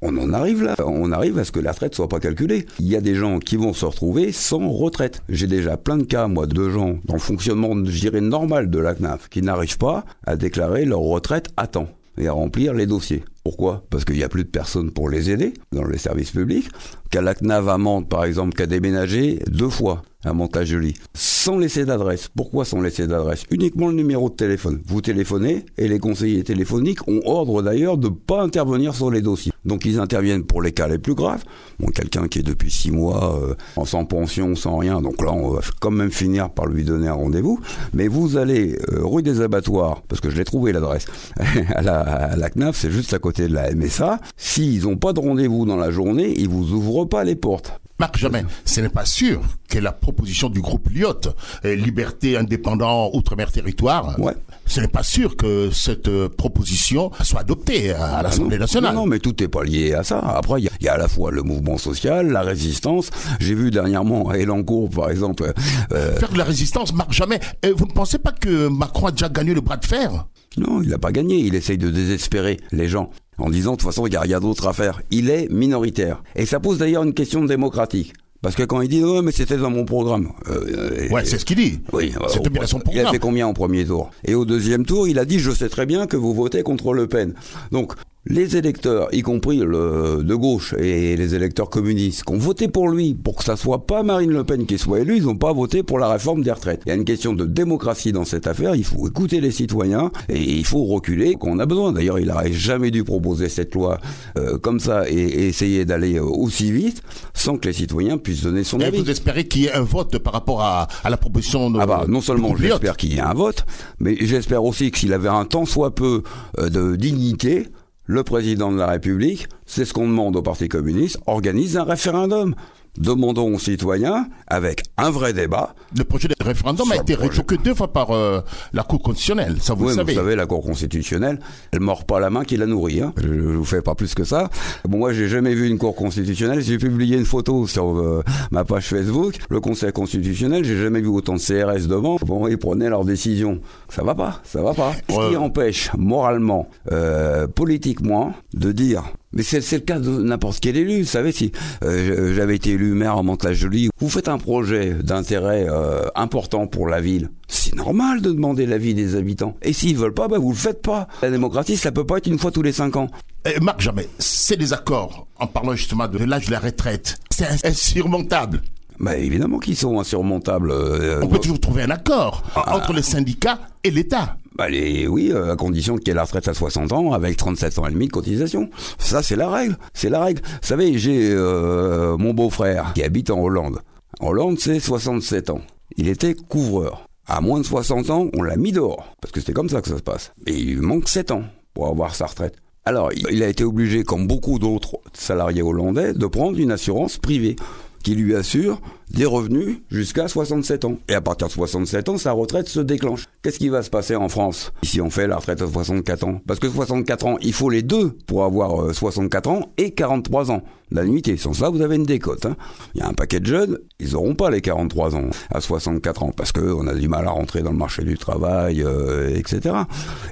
On 0.02 0.16
en 0.18 0.32
arrive 0.32 0.62
là, 0.62 0.74
on 0.84 1.12
arrive 1.12 1.38
à 1.38 1.44
ce 1.44 1.52
que 1.52 1.60
la 1.60 1.72
retraite 1.72 1.94
soit 1.94 2.08
pas 2.08 2.20
calculée. 2.20 2.66
Il 2.78 2.86
y 2.86 2.96
a 2.96 3.00
des 3.00 3.14
gens 3.14 3.38
qui 3.38 3.56
vont 3.56 3.72
se 3.72 3.86
retrouver 3.86 4.32
sans 4.32 4.68
retraite. 4.70 5.22
J'ai 5.28 5.46
déjà 5.46 5.76
plein 5.76 5.96
de 5.96 6.02
cas, 6.04 6.28
moi, 6.28 6.46
de 6.46 6.68
gens 6.68 6.98
dans 7.06 7.14
le 7.14 7.20
fonctionnement, 7.20 7.74
je 7.84 8.00
dirais, 8.00 8.20
normal 8.20 8.70
de 8.70 8.78
la 8.78 8.94
CNAF, 8.94 9.28
qui 9.28 9.42
n'arrivent 9.42 9.78
pas 9.78 10.04
à 10.26 10.36
déclarer 10.36 10.84
leur 10.84 11.00
retraite 11.00 11.48
à 11.56 11.66
temps 11.66 11.88
et 12.18 12.28
à 12.28 12.32
remplir 12.32 12.74
les 12.74 12.86
dossiers. 12.86 13.24
Pourquoi? 13.44 13.84
Parce 13.90 14.06
qu'il 14.06 14.16
n'y 14.16 14.24
a 14.24 14.28
plus 14.30 14.44
de 14.44 14.48
personnes 14.48 14.90
pour 14.90 15.10
les 15.10 15.30
aider 15.30 15.52
dans 15.70 15.84
les 15.84 15.98
services 15.98 16.30
publics. 16.30 16.68
Qu'à 17.10 17.20
la 17.20 17.34
CNAV 17.34 17.68
à 17.68 17.78
par 18.08 18.24
exemple, 18.24 18.56
qui 18.56 18.62
a 18.62 18.66
déménagé 18.66 19.38
deux 19.48 19.68
fois 19.68 20.02
à 20.24 20.32
Montagelie, 20.32 20.94
sans 21.14 21.58
laisser 21.58 21.84
d'adresse. 21.84 22.28
Pourquoi 22.34 22.64
sans 22.64 22.80
laisser 22.80 23.06
d'adresse? 23.06 23.44
Uniquement 23.50 23.88
le 23.88 23.94
numéro 23.94 24.30
de 24.30 24.34
téléphone. 24.34 24.80
Vous 24.86 25.00
téléphonez 25.00 25.64
et 25.78 25.88
les 25.88 25.98
conseillers 25.98 26.44
téléphoniques 26.44 27.06
ont 27.08 27.20
ordre 27.24 27.62
d'ailleurs 27.62 27.98
de 27.98 28.08
ne 28.08 28.14
pas 28.14 28.42
intervenir 28.42 28.94
sur 28.94 29.10
les 29.10 29.20
dossiers. 29.20 29.52
Donc 29.64 29.84
ils 29.84 29.98
interviennent 29.98 30.44
pour 30.44 30.62
les 30.62 30.72
cas 30.72 30.88
les 30.88 30.98
plus 30.98 31.14
graves. 31.14 31.42
Bon, 31.78 31.88
quelqu'un 31.88 32.28
qui 32.28 32.40
est 32.40 32.42
depuis 32.42 32.70
six 32.70 32.90
mois 32.90 33.40
euh, 33.42 33.84
sans 33.84 34.04
pension, 34.04 34.54
sans 34.54 34.76
rien, 34.76 35.00
donc 35.00 35.22
là 35.22 35.32
on 35.32 35.50
va 35.50 35.60
quand 35.80 35.90
même 35.90 36.10
finir 36.10 36.50
par 36.50 36.66
lui 36.66 36.84
donner 36.84 37.08
un 37.08 37.14
rendez-vous. 37.14 37.60
Mais 37.92 38.08
vous 38.08 38.36
allez 38.36 38.78
euh, 38.92 39.00
rue 39.04 39.22
des 39.22 39.40
abattoirs, 39.40 40.02
parce 40.08 40.20
que 40.20 40.30
je 40.30 40.36
l'ai 40.36 40.44
trouvé 40.44 40.72
l'adresse, 40.72 41.06
à, 41.74 41.82
la, 41.82 42.00
à 42.00 42.36
la 42.36 42.50
CNAF, 42.50 42.76
c'est 42.76 42.90
juste 42.90 43.14
à 43.14 43.18
côté 43.18 43.48
de 43.48 43.54
la 43.54 43.74
MSA. 43.74 44.20
S'ils 44.36 44.82
n'ont 44.82 44.96
pas 44.96 45.12
de 45.12 45.20
rendez-vous 45.20 45.64
dans 45.66 45.76
la 45.76 45.90
journée, 45.90 46.34
ils 46.36 46.48
vous 46.48 46.72
ouvrent 46.72 47.06
pas 47.06 47.24
les 47.24 47.36
portes. 47.36 47.80
Marc 48.00 48.18
Jamais, 48.18 48.44
ce 48.64 48.80
n'est 48.80 48.88
pas 48.88 49.04
sûr 49.04 49.40
que 49.68 49.78
la 49.78 49.92
proposition 49.92 50.48
du 50.48 50.60
groupe 50.60 50.88
Lyot, 50.90 51.28
euh, 51.64 51.76
Liberté, 51.76 52.36
Indépendant, 52.36 53.10
Outre-mer, 53.12 53.52
Territoire, 53.52 54.18
ouais. 54.18 54.34
ce 54.66 54.80
n'est 54.80 54.88
pas 54.88 55.04
sûr 55.04 55.36
que 55.36 55.70
cette 55.70 56.08
euh, 56.08 56.28
proposition 56.28 57.12
soit 57.22 57.40
adoptée 57.40 57.92
à, 57.92 58.20
l'Assemblée 58.22 58.58
nationale. 58.58 58.94
Non, 58.94 59.02
non, 59.02 59.06
mais 59.06 59.20
tout 59.20 59.34
n'est 59.38 59.46
pas 59.46 59.62
lié 59.62 59.94
à 59.94 60.02
ça. 60.02 60.18
Après, 60.18 60.60
il 60.60 60.70
y, 60.80 60.88
a 60.88 60.94
à 60.94 60.98
la 60.98 61.06
fois 61.06 61.30
le 61.30 61.42
mouvement 61.42 61.78
social, 61.78 62.32
la 62.32 62.42
résistance. 62.42 63.10
J'ai 63.38 63.54
vu 63.54 63.70
dernièrement 63.70 64.28
à 64.28 64.38
Elancourt, 64.38 64.90
par 64.90 65.10
exemple... 65.10 65.52
Euh, 65.92 66.16
Faire 66.16 66.32
de 66.32 66.38
la 66.38 66.44
résistance, 66.44 66.92
Marc 66.92 67.12
Jamais, 67.12 67.38
vous 67.76 67.86
ne 67.86 67.92
pensez 67.92 68.18
pas 68.18 68.32
que 68.32 68.66
Macron 68.66 69.06
a 69.06 69.10
déjà 69.12 69.28
gagné 69.28 69.54
le 69.54 69.60
bras 69.60 69.76
de 69.76 69.84
fer? 69.84 70.26
Non, 70.56 70.82
il 70.82 70.88
n'a 70.88 70.98
pas 70.98 71.12
gagné. 71.12 71.38
Il 71.38 71.54
essaye 71.54 71.78
de 71.78 71.90
désespérer 71.90 72.60
les 72.72 72.88
gens 72.88 73.10
en 73.38 73.50
disant 73.50 73.72
de 73.72 73.76
toute 73.76 73.86
façon 73.86 74.06
il 74.06 74.12
y 74.12 74.16
a, 74.16 74.20
a 74.20 74.40
d'autres 74.40 74.66
affaires. 74.66 75.00
Il 75.10 75.30
est 75.30 75.50
minoritaire. 75.50 76.22
Et 76.36 76.46
ça 76.46 76.60
pose 76.60 76.78
d'ailleurs 76.78 77.02
une 77.02 77.14
question 77.14 77.44
démocratique. 77.44 78.12
Parce 78.42 78.56
que 78.56 78.62
quand 78.62 78.82
il 78.82 78.88
dit 78.88 79.00
non, 79.00 79.22
mais 79.22 79.32
c'était 79.32 79.56
dans 79.56 79.70
mon 79.70 79.86
programme. 79.86 80.30
Euh, 80.50 81.08
ouais, 81.08 81.24
c'est 81.24 81.38
ce 81.38 81.46
qu'il 81.46 81.56
dit. 81.56 81.80
Oui, 81.94 82.12
c'était 82.28 82.50
bien 82.50 82.66
son 82.66 82.78
programme. 82.78 83.04
Il 83.04 83.08
a 83.08 83.10
fait 83.10 83.18
combien 83.18 83.48
au 83.48 83.54
premier 83.54 83.86
tour? 83.86 84.10
Et 84.22 84.34
au 84.34 84.44
deuxième 84.44 84.84
tour, 84.84 85.08
il 85.08 85.18
a 85.18 85.24
dit 85.24 85.38
je 85.38 85.50
sais 85.50 85.70
très 85.70 85.86
bien 85.86 86.06
que 86.06 86.18
vous 86.18 86.34
votez 86.34 86.62
contre 86.62 86.92
Le 86.92 87.06
Pen. 87.06 87.32
Donc 87.72 87.94
les 88.26 88.56
électeurs, 88.56 89.08
y 89.12 89.22
compris 89.22 89.58
le, 89.58 90.22
de 90.22 90.34
gauche 90.34 90.74
et 90.78 91.16
les 91.16 91.34
électeurs 91.34 91.68
communistes, 91.68 92.24
qui 92.24 92.32
ont 92.32 92.38
voté 92.38 92.68
pour 92.68 92.88
lui, 92.88 93.14
pour 93.14 93.36
que 93.36 93.44
ça 93.44 93.56
soit 93.56 93.86
pas 93.86 94.02
Marine 94.02 94.30
Le 94.30 94.44
Pen 94.44 94.64
qui 94.66 94.78
soit 94.78 95.00
élue, 95.00 95.18
ils 95.18 95.24
n'ont 95.24 95.36
pas 95.36 95.52
voté 95.52 95.82
pour 95.82 95.98
la 95.98 96.08
réforme 96.08 96.42
des 96.42 96.50
retraites. 96.50 96.80
Il 96.86 96.88
y 96.88 96.92
a 96.92 96.94
une 96.94 97.04
question 97.04 97.34
de 97.34 97.44
démocratie 97.44 98.12
dans 98.12 98.24
cette 98.24 98.46
affaire. 98.46 98.74
Il 98.74 98.84
faut 98.84 99.06
écouter 99.06 99.40
les 99.40 99.50
citoyens 99.50 100.10
et 100.28 100.40
il 100.40 100.64
faut 100.64 100.84
reculer 100.84 101.34
qu'on 101.34 101.58
a 101.58 101.66
besoin. 101.66 101.92
D'ailleurs, 101.92 102.18
il 102.18 102.28
n'aurait 102.28 102.52
jamais 102.52 102.90
dû 102.90 103.04
proposer 103.04 103.48
cette 103.48 103.74
loi 103.74 103.98
euh, 104.38 104.58
comme 104.58 104.80
ça 104.80 105.08
et, 105.08 105.44
essayer 105.44 105.84
d'aller 105.84 106.16
euh, 106.16 106.24
aussi 106.24 106.72
vite 106.72 107.02
sans 107.34 107.58
que 107.58 107.68
les 107.68 107.74
citoyens 107.74 108.16
puissent 108.16 108.42
donner 108.42 108.64
son 108.64 108.80
et 108.80 108.84
avis. 108.84 109.00
Vous 109.00 109.10
espérez 109.10 109.46
qu'il 109.46 109.62
y 109.62 109.66
ait 109.66 109.72
un 109.72 109.82
vote 109.82 110.18
par 110.18 110.32
rapport 110.32 110.62
à, 110.62 110.88
à 111.02 111.10
la 111.10 111.16
proposition 111.18 111.70
de 111.70 111.78
Ah 111.78 111.86
bah 111.86 112.04
non 112.08 112.20
seulement 112.22 112.56
j'espère 112.56 112.96
qu'il 112.96 113.12
y 113.12 113.16
ait 113.16 113.20
un 113.20 113.34
vote, 113.34 113.66
mais 113.98 114.16
j'espère 114.20 114.64
aussi 114.64 114.90
que 114.90 114.98
s'il 114.98 115.12
avait 115.12 115.28
un 115.28 115.44
tant 115.44 115.66
soit 115.66 115.94
peu 115.94 116.22
euh, 116.58 116.70
de 116.70 116.96
dignité, 116.96 117.66
le 118.06 118.22
président 118.22 118.70
de 118.70 118.78
la 118.78 118.86
République, 118.86 119.48
c'est 119.66 119.84
ce 119.84 119.94
qu'on 119.94 120.08
demande 120.08 120.36
au 120.36 120.42
Parti 120.42 120.68
communiste, 120.68 121.18
organise 121.26 121.76
un 121.76 121.84
référendum. 121.84 122.54
Demandons 122.98 123.54
aux 123.54 123.58
citoyens, 123.58 124.28
avec 124.46 124.82
un 124.96 125.10
vrai 125.10 125.32
débat. 125.32 125.74
Le 125.96 126.04
projet 126.04 126.28
de 126.28 126.34
référendum 126.40 126.90
a 126.92 126.96
été 126.96 127.14
révoqué 127.14 127.56
deux 127.56 127.74
fois 127.74 127.92
par 127.92 128.12
euh, 128.12 128.40
la 128.72 128.82
Cour 128.82 129.02
constitutionnelle, 129.02 129.56
ça 129.60 129.74
vous 129.74 129.84
oui, 129.84 129.90
le 129.90 129.96
savez. 129.96 130.12
Vous 130.12 130.18
savez, 130.18 130.36
la 130.36 130.46
Cour 130.46 130.62
constitutionnelle, 130.62 131.40
elle 131.72 131.80
mord 131.80 132.04
pas 132.04 132.20
la 132.20 132.30
main 132.30 132.44
qui 132.44 132.56
la 132.56 132.66
nourrit. 132.66 133.00
Hein. 133.00 133.12
Je, 133.16 133.26
ne 133.26 133.56
vous 133.56 133.64
fais 133.64 133.82
pas 133.82 133.94
plus 133.94 134.14
que 134.14 134.24
ça. 134.24 134.48
Bon, 134.88 134.98
moi, 134.98 135.12
j'ai 135.12 135.28
jamais 135.28 135.54
vu 135.54 135.68
une 135.68 135.78
Cour 135.78 135.96
constitutionnelle. 135.96 136.60
J'ai 136.60 136.78
publié 136.78 137.16
une 137.16 137.24
photo 137.24 137.66
sur 137.66 137.98
euh, 137.98 138.22
ma 138.50 138.64
page 138.64 138.86
Facebook. 138.86 139.38
Le 139.50 139.60
Conseil 139.60 139.92
constitutionnel, 139.92 140.64
j'ai 140.64 140.80
jamais 140.80 141.00
vu 141.00 141.08
autant 141.08 141.34
de 141.34 141.40
CRS 141.40 141.88
devant. 141.88 142.16
Bon, 142.24 142.46
ils 142.46 142.58
prenaient 142.58 142.88
leurs 142.88 143.04
décisions. 143.04 143.60
Ça 143.88 144.02
va 144.02 144.14
pas, 144.14 144.40
ça 144.44 144.62
va 144.62 144.72
pas. 144.72 144.92
Ce 145.08 145.30
qui 145.30 145.36
empêche 145.36 145.90
moralement, 145.96 146.68
euh, 146.92 147.46
politiquement, 147.46 148.34
de 148.52 148.72
dire 148.72 149.04
mais 149.34 149.42
c'est 149.42 149.72
le 149.72 149.78
cas 149.80 149.98
de 149.98 150.10
n'importe 150.22 150.60
quel 150.60 150.76
élu. 150.76 151.02
Vous 151.02 151.08
savez, 151.08 151.32
si 151.32 151.52
euh, 151.82 152.34
j'avais 152.34 152.56
été 152.56 152.70
élu 152.70 152.94
maire 152.94 153.18
en 153.18 153.22
Mantes-la-Jolie, 153.22 153.90
vous 153.98 154.08
faites 154.08 154.28
un 154.28 154.38
projet 154.38 154.94
d'intérêt 154.94 155.66
euh, 155.68 156.06
important 156.14 156.66
pour 156.66 156.88
la 156.88 157.00
ville. 157.00 157.30
C'est 157.48 157.74
normal 157.74 158.20
de 158.22 158.30
demander 158.32 158.66
l'avis 158.66 158.94
des 158.94 159.16
habitants. 159.16 159.56
Et 159.62 159.72
s'ils 159.72 159.96
veulent 159.96 160.14
pas, 160.14 160.28
bah 160.28 160.38
vous 160.38 160.50
le 160.50 160.56
faites 160.56 160.82
pas. 160.82 161.08
La 161.22 161.30
démocratie, 161.30 161.76
ça 161.76 161.92
peut 161.92 162.06
pas 162.06 162.18
être 162.18 162.26
une 162.26 162.38
fois 162.38 162.50
tous 162.50 162.62
les 162.62 162.72
cinq 162.72 162.96
ans. 162.96 163.08
Et 163.44 163.60
Marc 163.60 163.80
Jamais, 163.80 164.08
ces 164.18 164.56
désaccords, 164.56 165.26
en 165.38 165.46
parlant 165.46 165.74
justement 165.74 166.08
de 166.08 166.18
l'âge 166.18 166.46
de 166.46 166.52
la 166.52 166.60
retraite, 166.60 167.18
c'est 167.30 167.66
insurmontable. 167.66 168.62
Bah 169.00 169.16
évidemment 169.16 169.58
qu'ils 169.58 169.76
sont 169.76 169.98
insurmontables. 169.98 170.70
Euh, 170.70 171.20
On 171.22 171.26
peut 171.26 171.38
toujours 171.38 171.60
trouver 171.60 171.82
un 171.82 171.90
accord 171.90 172.44
ah. 172.54 172.76
entre 172.76 172.92
les 172.92 173.02
syndicats 173.02 173.58
et 173.82 173.90
l'État. 173.90 174.36
Bah 174.56 174.68
les, 174.68 175.08
oui, 175.08 175.32
euh, 175.32 175.52
à 175.52 175.56
condition 175.56 175.96
qu'il 175.96 176.08
y 176.08 176.10
ait 176.12 176.14
la 176.14 176.24
retraite 176.24 176.46
à 176.46 176.54
60 176.54 176.92
ans 176.92 177.12
avec 177.12 177.36
37 177.36 177.78
ans 177.78 177.86
et 177.86 177.92
demi 177.92 178.06
de 178.06 178.12
cotisation. 178.12 178.70
Ça, 178.98 179.22
c'est 179.22 179.36
la 179.36 179.50
règle. 179.50 179.76
C'est 179.94 180.10
la 180.10 180.22
règle. 180.22 180.42
Vous 180.44 180.68
savez, 180.68 180.96
j'ai 180.96 181.30
euh, 181.32 182.16
mon 182.16 182.34
beau-frère 182.34 182.92
qui 182.94 183.02
habite 183.02 183.30
en 183.30 183.40
Hollande. 183.40 183.80
En 184.20 184.28
Hollande, 184.28 184.58
c'est 184.60 184.78
67 184.78 185.50
ans. 185.50 185.60
Il 185.96 186.08
était 186.08 186.34
couvreur. 186.34 187.08
À 187.26 187.40
moins 187.40 187.58
de 187.58 187.64
60 187.64 188.10
ans, 188.10 188.28
on 188.36 188.42
l'a 188.42 188.56
mis 188.56 188.70
dehors. 188.70 189.16
Parce 189.20 189.32
que 189.32 189.40
c'est 189.40 189.52
comme 189.52 189.68
ça 189.68 189.80
que 189.80 189.88
ça 189.88 189.96
se 189.96 190.02
passe. 190.02 190.32
Et 190.46 190.54
il 190.54 190.80
manque 190.82 191.08
7 191.08 191.32
ans 191.32 191.44
pour 191.72 191.88
avoir 191.88 192.14
sa 192.14 192.26
retraite. 192.26 192.54
Alors, 192.84 193.10
il 193.12 193.42
a 193.42 193.48
été 193.48 193.64
obligé, 193.64 194.04
comme 194.04 194.26
beaucoup 194.26 194.58
d'autres 194.58 194.98
salariés 195.14 195.62
hollandais, 195.62 196.12
de 196.12 196.26
prendre 196.26 196.58
une 196.58 196.70
assurance 196.70 197.16
privée 197.16 197.56
qui 198.02 198.14
lui 198.14 198.36
assure 198.36 198.80
des 199.10 199.26
revenus 199.26 199.78
jusqu'à 199.90 200.28
67 200.28 200.84
ans. 200.84 200.98
Et 201.08 201.14
à 201.14 201.20
partir 201.20 201.48
de 201.48 201.52
67 201.52 202.08
ans, 202.08 202.18
sa 202.18 202.32
retraite 202.32 202.68
se 202.68 202.80
déclenche. 202.80 203.26
Qu'est-ce 203.42 203.58
qui 203.58 203.68
va 203.68 203.82
se 203.82 203.90
passer 203.90 204.16
en 204.16 204.28
France 204.28 204.72
si 204.82 205.00
on 205.00 205.10
fait 205.10 205.26
la 205.26 205.36
retraite 205.36 205.62
à 205.62 205.66
64 205.66 206.24
ans? 206.24 206.40
Parce 206.46 206.60
que 206.60 206.68
64 206.68 207.26
ans, 207.26 207.36
il 207.40 207.52
faut 207.52 207.70
les 207.70 207.82
deux 207.82 208.10
pour 208.26 208.44
avoir 208.44 208.94
64 208.94 209.46
euh, 209.46 209.52
ans 209.52 209.72
et 209.78 209.90
43 209.92 210.50
ans 210.50 210.62
la 210.90 211.04
nuitée. 211.04 211.36
Sans 211.36 211.52
ça, 211.52 211.70
vous 211.70 211.82
avez 211.82 211.96
une 211.96 212.04
décote. 212.04 212.46
Hein. 212.46 212.56
Il 212.94 213.00
y 213.00 213.02
a 213.02 213.08
un 213.08 213.12
paquet 213.12 213.40
de 213.40 213.46
jeunes, 213.46 213.78
ils 213.98 214.12
n'auront 214.12 214.34
pas 214.34 214.50
les 214.50 214.60
43 214.60 215.16
ans 215.16 215.30
à 215.50 215.60
64 215.60 216.22
ans 216.22 216.32
parce 216.36 216.52
qu'on 216.52 216.86
a 216.86 216.94
du 216.94 217.08
mal 217.08 217.26
à 217.26 217.30
rentrer 217.30 217.62
dans 217.62 217.72
le 217.72 217.76
marché 217.76 218.04
du 218.04 218.16
travail, 218.16 218.82
euh, 218.82 219.34
etc. 219.34 219.74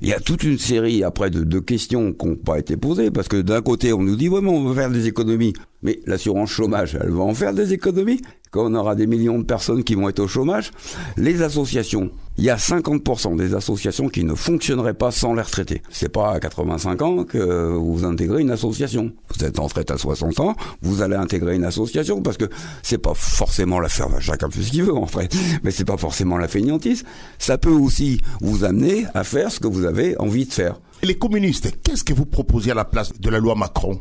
Il 0.01 0.09
y 0.09 0.13
a 0.13 0.21
toute 0.21 0.45
une 0.45 0.59
série 0.59 1.05
après 1.05 1.31
de, 1.31 1.45
de 1.45 1.59
questions 1.59 2.13
qui 2.13 2.27
n'ont 2.27 2.37
pas 2.37 2.59
été 2.59 2.77
posées 2.77 3.11
parce 3.11 3.29
que 3.29 3.41
d'un 3.41 3.63
côté, 3.63 3.93
on 3.93 4.03
nous 4.03 4.17
dit 4.17 4.29
ouais, 4.29 4.41
mais 4.41 4.51
on 4.51 4.65
va 4.65 4.83
faire 4.83 4.91
des 4.91 5.07
économies. 5.07 5.53
Mais 5.83 5.99
l'assurance 6.07 6.51
chômage, 6.51 6.97
elle 7.01 7.11
va 7.11 7.23
en 7.23 7.35
faire 7.35 7.53
des 7.53 7.73
économies? 7.73 8.21
Quand 8.53 8.71
on 8.71 8.75
aura 8.75 8.95
des 8.95 9.07
millions 9.07 9.39
de 9.39 9.45
personnes 9.45 9.83
qui 9.83 9.95
vont 9.95 10.09
être 10.11 10.21
au 10.21 10.29
chômage. 10.29 10.71
Les 11.17 11.43
associations, 11.43 12.11
il 12.37 12.45
y 12.45 12.51
a 12.51 12.57
50% 12.57 13.35
des 13.37 13.55
associations 13.55 14.09
qui 14.09 14.25
ne 14.25 14.35
fonctionneraient 14.35 14.95
pas 14.95 15.11
sans 15.11 15.35
les 15.35 15.41
retraités. 15.41 15.83
C'est 15.89 16.11
pas 16.11 16.33
à 16.33 16.39
85 16.39 17.03
ans 17.03 17.25
que 17.25 17.73
vous 17.75 18.05
intégrez 18.05 18.43
une 18.43 18.51
association. 18.51 19.11
Vous 19.35 19.45
êtes 19.45 19.59
en 19.59 19.65
retraite 19.65 19.91
à 19.91 19.97
60 19.97 20.39
ans, 20.41 20.55
vous 20.83 21.01
allez 21.01 21.17
intégrer 21.17 21.57
une 21.57 21.65
association 21.65 22.21
parce 22.21 22.37
que 22.37 22.45
c'est 22.83 22.99
pas 22.99 23.15
forcément 23.15 23.81
la 23.81 23.89
ferme, 23.89 24.21
chacun 24.21 24.51
fait 24.51 24.63
ce 24.63 24.71
qu'il 24.71 24.85
veut 24.85 24.95
en 24.95 25.07
fait, 25.07 25.35
mais 25.65 25.71
c'est 25.71 25.87
pas 25.87 25.97
forcément 25.97 26.37
la 26.37 26.47
fainéantise. 26.47 27.05
Ça 27.39 27.57
peut 27.57 27.71
aussi 27.71 28.21
vous 28.43 28.65
amener 28.65 29.07
à 29.15 29.25
faire 29.25 29.51
ce 29.51 29.61
que 29.61 29.67
vous 29.67 29.87
avez 29.87 30.19
envie 30.21 30.45
de 30.45 30.53
faire. 30.53 30.79
Les 31.03 31.17
communistes, 31.17 31.71
qu'est-ce 31.83 32.05
que 32.05 32.13
vous 32.13 32.27
proposez 32.27 32.71
à 32.71 32.75
la 32.75 32.85
place 32.85 33.19
de 33.19 33.31
la 33.31 33.39
loi 33.39 33.55
Macron? 33.55 33.99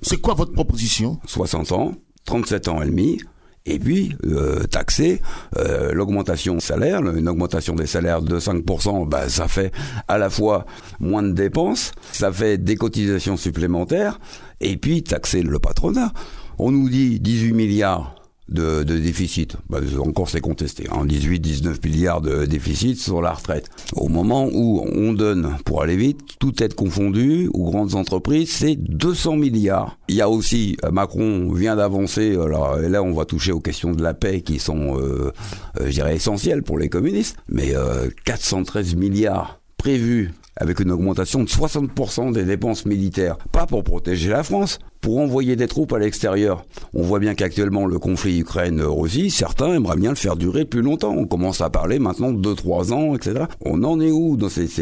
C'est 0.00 0.20
quoi 0.20 0.34
votre 0.34 0.52
proposition? 0.52 1.18
60 1.26 1.72
ans, 1.72 1.94
37 2.24 2.68
ans 2.68 2.80
et 2.80 2.86
demi, 2.86 3.18
et 3.66 3.78
puis 3.78 4.14
euh, 4.26 4.64
taxer 4.64 5.22
euh, 5.56 5.92
l'augmentation 5.92 6.60
salaire, 6.60 7.00
une 7.00 7.28
augmentation 7.28 7.74
des 7.74 7.86
salaires 7.86 8.20
de 8.20 8.38
5%, 8.38 9.08
bah, 9.08 9.28
ça 9.28 9.48
fait 9.48 9.72
à 10.06 10.18
la 10.18 10.28
fois 10.28 10.66
moins 11.00 11.22
de 11.22 11.32
dépenses, 11.32 11.92
ça 12.12 12.30
fait 12.30 12.58
des 12.58 12.76
cotisations 12.76 13.36
supplémentaires, 13.36 14.20
et 14.60 14.76
puis 14.76 15.02
taxer 15.02 15.42
le 15.42 15.58
patronat. 15.58 16.12
On 16.58 16.70
nous 16.70 16.88
dit 16.88 17.20
18 17.20 17.52
milliards 17.52 18.14
de, 18.48 18.82
déficit. 18.82 19.56
Bah, 19.68 19.80
encore 19.98 20.28
c'est 20.28 20.40
contesté. 20.40 20.86
Hein. 20.90 21.06
18-19 21.06 21.86
milliards 21.86 22.20
de 22.20 22.44
déficit 22.44 22.98
sur 22.98 23.22
la 23.22 23.32
retraite. 23.32 23.68
Au 23.94 24.08
moment 24.08 24.48
où 24.52 24.84
on 24.92 25.12
donne, 25.12 25.56
pour 25.64 25.82
aller 25.82 25.96
vite, 25.96 26.20
tout 26.38 26.62
être 26.62 26.74
confondu, 26.74 27.48
aux 27.52 27.64
grandes 27.64 27.94
entreprises, 27.94 28.50
c'est 28.50 28.76
200 28.76 29.36
milliards. 29.36 29.98
Il 30.08 30.16
y 30.16 30.20
a 30.20 30.28
aussi, 30.28 30.76
euh, 30.84 30.90
Macron 30.90 31.52
vient 31.52 31.76
d'avancer, 31.76 32.32
alors 32.32 32.76
là 32.76 33.02
on 33.02 33.12
va 33.12 33.24
toucher 33.24 33.52
aux 33.52 33.60
questions 33.60 33.92
de 33.92 34.02
la 34.02 34.14
paix 34.14 34.42
qui 34.42 34.58
sont, 34.58 34.98
euh, 34.98 35.32
euh, 35.80 35.86
je 35.86 35.90
dirais, 35.90 36.14
essentielles 36.14 36.62
pour 36.62 36.78
les 36.78 36.88
communistes, 36.88 37.36
mais 37.48 37.74
euh, 37.74 38.08
413 38.24 38.96
milliards 38.96 39.60
prévus 39.76 40.32
avec 40.56 40.80
une 40.80 40.90
augmentation 40.90 41.42
de 41.42 41.48
60% 41.48 42.32
des 42.32 42.44
dépenses 42.44 42.86
militaires. 42.86 43.36
Pas 43.52 43.66
pour 43.66 43.84
protéger 43.84 44.30
la 44.30 44.42
France, 44.42 44.78
pour 45.00 45.18
envoyer 45.18 45.56
des 45.56 45.66
troupes 45.66 45.92
à 45.92 45.98
l'extérieur. 45.98 46.64
On 46.94 47.02
voit 47.02 47.18
bien 47.18 47.34
qu'actuellement 47.34 47.86
le 47.86 47.98
conflit 47.98 48.38
Ukraine-Russie, 48.38 49.30
certains 49.30 49.74
aimeraient 49.74 49.98
bien 49.98 50.10
le 50.10 50.16
faire 50.16 50.36
durer 50.36 50.64
plus 50.64 50.80
longtemps. 50.80 51.14
On 51.14 51.26
commence 51.26 51.60
à 51.60 51.68
parler 51.68 51.98
maintenant 51.98 52.32
de 52.32 52.54
2-3 52.54 52.92
ans, 52.92 53.14
etc. 53.14 53.44
On 53.64 53.84
en 53.84 54.00
est 54.00 54.10
où? 54.10 54.38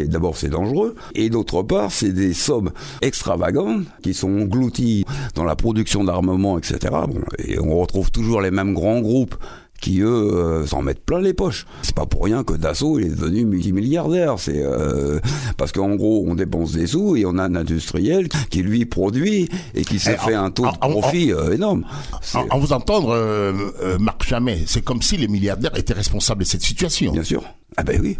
D'abord 0.07 0.37
c'est 0.37 0.49
dangereux, 0.49 0.95
et 1.15 1.29
d'autre 1.29 1.63
part 1.63 1.91
c'est 1.91 2.11
des 2.11 2.33
sommes 2.33 2.71
extravagantes 3.01 3.85
qui 4.01 4.13
sont 4.13 4.29
englouties 4.29 5.05
dans 5.35 5.43
la 5.43 5.55
production 5.55 6.03
d'armement, 6.03 6.57
etc. 6.57 6.93
Et 7.39 7.59
on 7.59 7.77
retrouve 7.77 8.11
toujours 8.11 8.41
les 8.41 8.51
mêmes 8.51 8.73
grands 8.73 9.01
groupes 9.01 9.35
qui 9.81 9.99
eux 9.99 10.07
euh, 10.07 10.65
s'en 10.65 10.81
mettent 10.81 11.03
plein 11.05 11.19
les 11.19 11.33
poches. 11.33 11.65
C'est 11.81 11.93
pas 11.95 12.05
pour 12.05 12.23
rien 12.23 12.43
que 12.43 12.53
Dassault 12.53 12.99
est 12.99 13.09
devenu 13.09 13.43
multimilliardaire. 13.45 14.35
C'est 14.39 14.61
euh, 14.63 15.19
parce 15.57 15.71
qu'en 15.73 15.95
gros 15.95 16.23
on 16.27 16.35
dépense 16.35 16.71
des 16.71 16.87
sous 16.87 17.15
et 17.17 17.25
on 17.25 17.37
a 17.37 17.43
un 17.43 17.55
industriel 17.55 18.29
qui 18.49 18.63
lui 18.63 18.85
produit 18.85 19.49
et 19.73 19.83
qui 19.83 19.99
s'est 19.99 20.15
Eh, 20.17 20.25
fait 20.25 20.37
en- 20.37 20.45
un 20.45 20.51
taux 20.51 20.63
de 20.63 20.69
en- 20.81 20.89
profit 20.91 21.33
euh, 21.33 21.53
énorme. 21.53 21.85
En, 22.49 22.59
vous 22.59 22.71
entendre, 22.73 23.09
euh, 23.13 23.97
Marc 23.99 24.23
Chamet, 24.23 24.63
c'est 24.67 24.81
comme 24.83 25.01
si 25.01 25.17
les 25.17 25.27
milliardaires 25.27 25.77
étaient 25.77 25.93
responsables 25.93 26.43
de 26.43 26.47
cette 26.47 26.61
situation. 26.63 27.11
Bien 27.11 27.23
sûr. 27.23 27.43
Ah 27.75 27.83
ben 27.83 27.99
oui. 28.01 28.15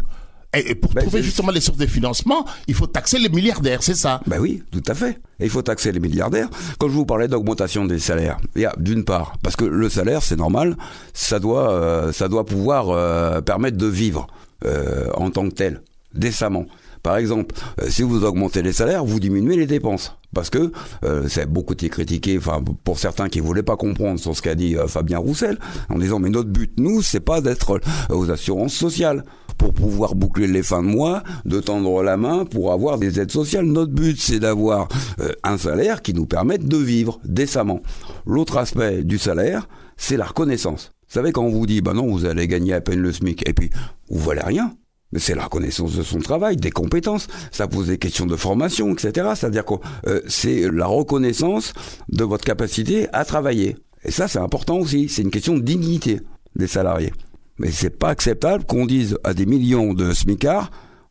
Et, 0.56 0.74
pour 0.74 0.92
Ben, 0.92 1.02
trouver 1.02 1.22
justement 1.22 1.50
les 1.50 1.60
sources 1.60 1.78
de 1.78 1.86
financement, 1.86 2.44
il 2.66 2.74
faut 2.74 2.86
taxer 2.86 3.18
les 3.18 3.28
milliardaires, 3.28 3.82
c'est 3.82 3.94
ça? 3.94 4.20
Ben 4.26 4.38
oui, 4.40 4.62
tout 4.70 4.82
à 4.86 4.94
fait. 4.94 5.18
Et 5.40 5.44
il 5.44 5.50
faut 5.50 5.62
taxer 5.62 5.92
les 5.92 6.00
milliardaires. 6.00 6.48
Quand 6.78 6.88
je 6.88 6.94
vous 6.94 7.06
parlais 7.06 7.28
d'augmentation 7.28 7.84
des 7.84 7.98
salaires, 7.98 8.38
il 8.54 8.62
y 8.62 8.66
a 8.66 8.74
d'une 8.78 9.04
part, 9.04 9.34
parce 9.42 9.56
que 9.56 9.64
le 9.64 9.88
salaire, 9.88 10.22
c'est 10.22 10.36
normal, 10.36 10.76
ça 11.12 11.38
doit, 11.40 11.70
euh, 11.72 12.12
ça 12.12 12.28
doit 12.28 12.44
pouvoir 12.46 12.90
euh, 12.90 13.40
permettre 13.40 13.76
de 13.76 13.86
vivre 13.86 14.26
euh, 14.64 15.08
en 15.14 15.30
tant 15.30 15.48
que 15.48 15.54
tel, 15.54 15.82
décemment. 16.14 16.66
Par 17.02 17.18
exemple, 17.18 17.54
euh, 17.82 17.86
si 17.90 18.02
vous 18.02 18.24
augmentez 18.24 18.62
les 18.62 18.72
salaires, 18.72 19.04
vous 19.04 19.20
diminuez 19.20 19.56
les 19.56 19.66
dépenses. 19.66 20.16
Parce 20.32 20.50
que 20.50 20.72
euh, 21.04 21.26
c'est 21.28 21.46
beaucoup 21.46 21.74
été 21.74 21.88
critiqué, 21.88 22.38
enfin 22.38 22.60
pour 22.82 22.98
certains 22.98 23.28
qui 23.28 23.38
voulaient 23.38 23.62
pas 23.62 23.76
comprendre 23.76 24.18
sur 24.18 24.34
ce 24.34 24.42
qu'a 24.42 24.56
dit 24.56 24.76
euh, 24.76 24.88
Fabien 24.88 25.18
Roussel, 25.18 25.58
en 25.90 25.98
disant 25.98 26.18
mais 26.18 26.28
notre 26.30 26.48
but 26.48 26.72
nous 26.76 27.02
c'est 27.02 27.20
pas 27.20 27.40
d'être 27.40 27.76
euh, 27.76 28.14
aux 28.16 28.32
assurances 28.32 28.74
sociales 28.74 29.24
pour 29.58 29.74
pouvoir 29.74 30.14
boucler 30.14 30.46
les 30.46 30.62
fins 30.62 30.82
de 30.82 30.88
mois, 30.88 31.22
de 31.44 31.60
tendre 31.60 32.02
la 32.02 32.16
main 32.16 32.44
pour 32.44 32.72
avoir 32.72 32.98
des 32.98 33.20
aides 33.20 33.30
sociales. 33.30 33.66
Notre 33.66 33.92
but 33.92 34.20
c'est 34.20 34.40
d'avoir 34.40 34.88
euh, 35.20 35.32
un 35.42 35.58
salaire 35.58 36.02
qui 36.02 36.14
nous 36.14 36.26
permette 36.26 36.66
de 36.66 36.76
vivre 36.76 37.20
décemment. 37.24 37.80
L'autre 38.26 38.56
aspect 38.56 39.04
du 39.04 39.18
salaire, 39.18 39.68
c'est 39.96 40.16
la 40.16 40.26
reconnaissance. 40.26 40.92
Vous 41.08 41.14
savez 41.14 41.32
quand 41.32 41.44
on 41.44 41.50
vous 41.50 41.66
dit 41.66 41.80
bah 41.80 41.92
non 41.92 42.10
vous 42.10 42.24
allez 42.24 42.48
gagner 42.48 42.74
à 42.74 42.80
peine 42.80 43.00
le 43.00 43.12
SMIC 43.12 43.48
et 43.48 43.52
puis 43.52 43.70
vous 44.10 44.20
valez 44.20 44.42
rien. 44.42 44.74
C'est 45.16 45.34
la 45.34 45.44
reconnaissance 45.44 45.94
de 45.94 46.02
son 46.02 46.18
travail, 46.18 46.56
des 46.56 46.72
compétences. 46.72 47.28
Ça 47.52 47.68
pose 47.68 47.86
des 47.86 47.98
questions 47.98 48.26
de 48.26 48.34
formation, 48.34 48.92
etc. 48.92 49.28
C'est-à-dire 49.36 49.64
que 49.64 49.74
euh, 50.08 50.20
c'est 50.26 50.68
la 50.70 50.86
reconnaissance 50.86 51.72
de 52.08 52.24
votre 52.24 52.44
capacité 52.44 53.06
à 53.12 53.24
travailler. 53.24 53.76
Et 54.04 54.10
ça, 54.10 54.28
c'est 54.28 54.38
important 54.38 54.78
aussi. 54.78 55.08
C'est 55.08 55.22
une 55.22 55.30
question 55.30 55.54
de 55.54 55.62
dignité 55.62 56.20
des 56.56 56.66
salariés. 56.66 57.12
Mais 57.58 57.70
c'est 57.70 57.90
pas 57.90 58.08
acceptable 58.08 58.64
qu'on 58.64 58.84
dise 58.86 59.16
à 59.24 59.32
des 59.34 59.46
millions 59.46 59.94
de 59.94 60.12
smicards, 60.12 60.70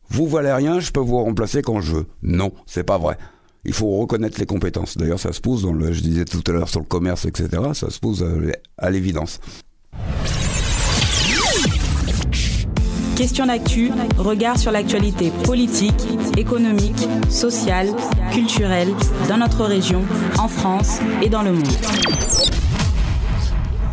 vous 0.10 0.28
valez 0.28 0.52
rien, 0.52 0.80
je 0.80 0.92
peux 0.92 1.00
vous 1.00 1.18
remplacer 1.24 1.62
quand 1.62 1.80
je 1.82 1.96
veux. 1.96 2.06
Non, 2.22 2.52
c'est 2.66 2.84
pas 2.84 2.98
vrai. 2.98 3.18
Il 3.66 3.74
faut 3.74 3.90
reconnaître 3.98 4.40
les 4.40 4.46
compétences. 4.46 4.98
D'ailleurs, 4.98 5.20
ça 5.20 5.32
se 5.32 5.40
pose 5.40 5.64
dans 5.64 5.72
le, 5.72 5.94
je 5.94 6.02
disais 6.02 6.26
tout 6.26 6.44
à 6.48 6.52
l'heure 6.52 6.68
sur 6.70 6.82
le 6.82 6.86
commerce, 6.86 7.24
etc. 7.26 7.50
Ça 7.74 7.90
se 7.90 8.00
pose 8.00 8.22
à- 8.24 8.86
à 8.86 8.90
l'évidence. 8.90 9.40
Question 13.16 13.46
d'actu, 13.46 13.92
regard 14.18 14.58
sur 14.58 14.72
l'actualité 14.72 15.32
politique, 15.46 15.94
économique, 16.36 17.08
sociale, 17.30 17.88
culturelle 18.32 18.90
dans 19.30 19.38
notre 19.38 19.64
région, 19.66 20.02
en 20.40 20.48
France 20.48 21.00
et 21.22 21.30
dans 21.30 21.44
le 21.44 21.54
monde. 21.54 21.68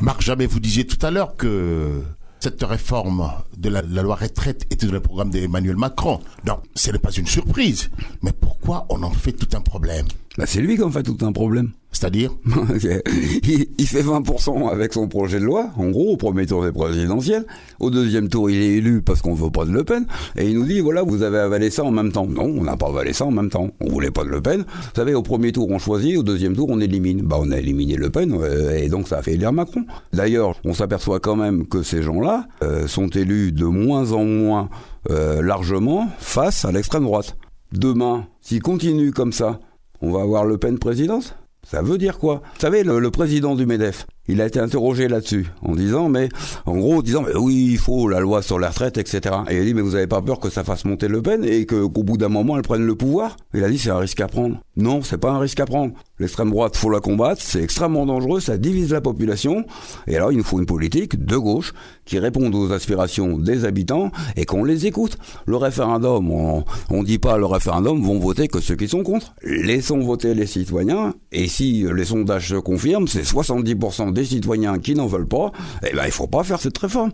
Marc 0.00 0.22
Jamais, 0.22 0.46
vous 0.46 0.58
disiez 0.58 0.86
tout 0.86 1.04
à 1.04 1.10
l'heure 1.10 1.36
que 1.36 2.02
cette 2.40 2.62
réforme 2.62 3.30
de 3.56 3.68
la, 3.68 3.82
loi 3.82 4.14
retraite 4.14 4.66
était 4.70 4.86
dans 4.86 4.92
le 4.92 5.00
programme 5.00 5.30
d'Emmanuel 5.30 5.76
Macron. 5.76 6.20
Donc, 6.44 6.60
ce 6.74 6.90
n'est 6.90 6.98
pas 6.98 7.10
une 7.10 7.26
surprise. 7.26 7.90
Pourquoi 8.60 8.86
on 8.90 9.02
en 9.02 9.10
fait 9.10 9.32
tout 9.32 9.56
un 9.56 9.60
problème 9.60 10.06
Bah, 10.36 10.44
c'est 10.46 10.60
lui 10.60 10.76
qui 10.76 10.82
en 10.82 10.90
fait 10.90 11.02
tout 11.02 11.16
un 11.22 11.32
problème. 11.32 11.70
C'est-à-dire 11.92 12.30
il, 13.78 13.86
fait 13.86 14.02
20% 14.02 14.70
avec 14.70 14.92
son 14.92 15.08
projet 15.08 15.40
de 15.40 15.44
loi, 15.44 15.70
en 15.76 15.90
gros, 15.90 16.12
au 16.12 16.16
premier 16.16 16.46
tour 16.46 16.62
des 16.62 16.70
présidentielles. 16.70 17.44
Au 17.80 17.90
deuxième 17.90 18.28
tour, 18.28 18.48
il 18.48 18.60
est 18.62 18.76
élu 18.76 19.02
parce 19.02 19.22
qu'on 19.22 19.32
ne 19.32 19.40
veut 19.40 19.50
pas 19.50 19.64
de 19.64 19.72
Le 19.72 19.82
Pen. 19.82 20.06
Et 20.36 20.48
il 20.48 20.54
nous 20.54 20.66
dit, 20.66 20.80
voilà, 20.80 21.02
vous 21.02 21.22
avez 21.22 21.38
avalé 21.38 21.68
ça 21.70 21.82
en 21.82 21.90
même 21.90 22.12
temps. 22.12 22.26
Non, 22.26 22.44
on 22.44 22.62
n'a 22.62 22.76
pas 22.76 22.88
avalé 22.88 23.12
ça 23.12 23.24
en 23.24 23.32
même 23.32 23.50
temps. 23.50 23.70
On 23.80 23.88
voulait 23.88 24.12
pas 24.12 24.22
de 24.22 24.28
Le 24.28 24.40
Pen. 24.40 24.60
Vous 24.60 24.90
savez, 24.94 25.14
au 25.14 25.22
premier 25.22 25.50
tour, 25.50 25.68
on 25.68 25.78
choisit, 25.78 26.16
au 26.16 26.22
deuxième 26.22 26.54
tour, 26.54 26.68
on 26.70 26.80
élimine. 26.80 27.22
Bah, 27.22 27.38
on 27.40 27.50
a 27.50 27.58
éliminé 27.58 27.96
Le 27.96 28.10
Pen, 28.10 28.32
euh, 28.40 28.76
et 28.76 28.88
donc 28.88 29.08
ça 29.08 29.18
a 29.18 29.22
fait 29.22 29.32
élire 29.34 29.52
Macron. 29.52 29.84
D'ailleurs, 30.12 30.60
on 30.64 30.74
s'aperçoit 30.74 31.18
quand 31.18 31.36
même 31.36 31.66
que 31.66 31.82
ces 31.82 32.02
gens-là 32.02 32.46
euh, 32.62 32.86
sont 32.86 33.08
élus 33.08 33.50
de 33.52 33.64
moins 33.64 34.12
en 34.12 34.24
moins 34.24 34.68
euh, 35.10 35.42
largement 35.42 36.08
face 36.18 36.64
à 36.64 36.72
l'extrême 36.72 37.02
droite. 37.02 37.36
Demain, 37.72 38.26
s'il 38.40 38.62
continue 38.62 39.12
comme 39.12 39.32
ça, 39.32 39.60
on 40.00 40.10
va 40.10 40.22
avoir 40.22 40.44
Le 40.44 40.58
Pen 40.58 40.78
présidence? 40.78 41.36
Ça 41.62 41.82
veut 41.82 41.98
dire 41.98 42.18
quoi? 42.18 42.42
Vous 42.54 42.60
savez, 42.60 42.82
le, 42.82 43.10
président 43.10 43.54
du 43.54 43.64
MEDEF, 43.64 44.06
il 44.26 44.40
a 44.40 44.46
été 44.46 44.58
interrogé 44.58 45.06
là-dessus, 45.06 45.46
en 45.62 45.76
disant, 45.76 46.08
mais 46.08 46.28
en 46.66 46.76
gros, 46.76 46.94
en 46.94 47.02
disant, 47.02 47.22
mais 47.22 47.36
oui, 47.36 47.68
il 47.72 47.78
faut 47.78 48.08
la 48.08 48.18
loi 48.18 48.42
sur 48.42 48.58
la 48.58 48.70
retraite, 48.70 48.98
etc. 48.98 49.20
Et 49.48 49.56
il 49.56 49.60
a 49.60 49.64
dit, 49.64 49.74
mais 49.74 49.82
vous 49.82 49.94
avez 49.94 50.08
pas 50.08 50.20
peur 50.20 50.40
que 50.40 50.50
ça 50.50 50.64
fasse 50.64 50.84
monter 50.84 51.06
Le 51.06 51.22
Pen 51.22 51.44
et 51.44 51.64
qu'au 51.66 51.88
bout 51.88 52.16
d'un 52.16 52.28
moment, 52.28 52.56
elle 52.56 52.62
prenne 52.62 52.84
le 52.84 52.96
pouvoir? 52.96 53.36
Il 53.54 53.62
a 53.62 53.70
dit, 53.70 53.78
c'est 53.78 53.90
un 53.90 53.98
risque 53.98 54.20
à 54.20 54.26
prendre. 54.26 54.58
Non, 54.80 55.02
c'est 55.02 55.18
pas 55.18 55.30
un 55.30 55.38
risque 55.38 55.60
à 55.60 55.66
prendre. 55.66 55.92
L'extrême 56.18 56.50
droite, 56.50 56.74
faut 56.76 56.88
la 56.88 57.00
combattre, 57.00 57.42
c'est 57.42 57.62
extrêmement 57.62 58.06
dangereux, 58.06 58.40
ça 58.40 58.56
divise 58.56 58.92
la 58.92 59.02
population. 59.02 59.66
Et 60.06 60.16
alors, 60.16 60.32
il 60.32 60.38
nous 60.38 60.44
faut 60.44 60.58
une 60.58 60.66
politique 60.66 61.22
de 61.22 61.36
gauche 61.36 61.74
qui 62.06 62.18
réponde 62.18 62.54
aux 62.54 62.72
aspirations 62.72 63.36
des 63.36 63.66
habitants 63.66 64.10
et 64.36 64.46
qu'on 64.46 64.64
les 64.64 64.86
écoute. 64.86 65.18
Le 65.44 65.56
référendum, 65.56 66.30
on, 66.30 66.64
on 66.88 67.02
dit 67.02 67.18
pas 67.18 67.36
le 67.36 67.46
référendum 67.46 68.02
vont 68.02 68.18
voter 68.18 68.48
que 68.48 68.60
ceux 68.60 68.76
qui 68.76 68.88
sont 68.88 69.02
contre. 69.02 69.34
Laissons 69.42 70.00
voter 70.00 70.34
les 70.34 70.46
citoyens. 70.46 71.14
Et 71.30 71.46
si 71.46 71.84
les 71.94 72.04
sondages 72.06 72.48
se 72.48 72.56
confirment, 72.56 73.06
c'est 73.06 73.22
70% 73.22 74.12
des 74.14 74.24
citoyens 74.24 74.78
qui 74.78 74.94
n'en 74.94 75.06
veulent 75.06 75.28
pas. 75.28 75.52
Eh 75.86 75.94
ben, 75.94 76.04
il 76.06 76.12
faut 76.12 76.26
pas 76.26 76.42
faire 76.42 76.60
cette 76.60 76.78
réforme. 76.78 77.12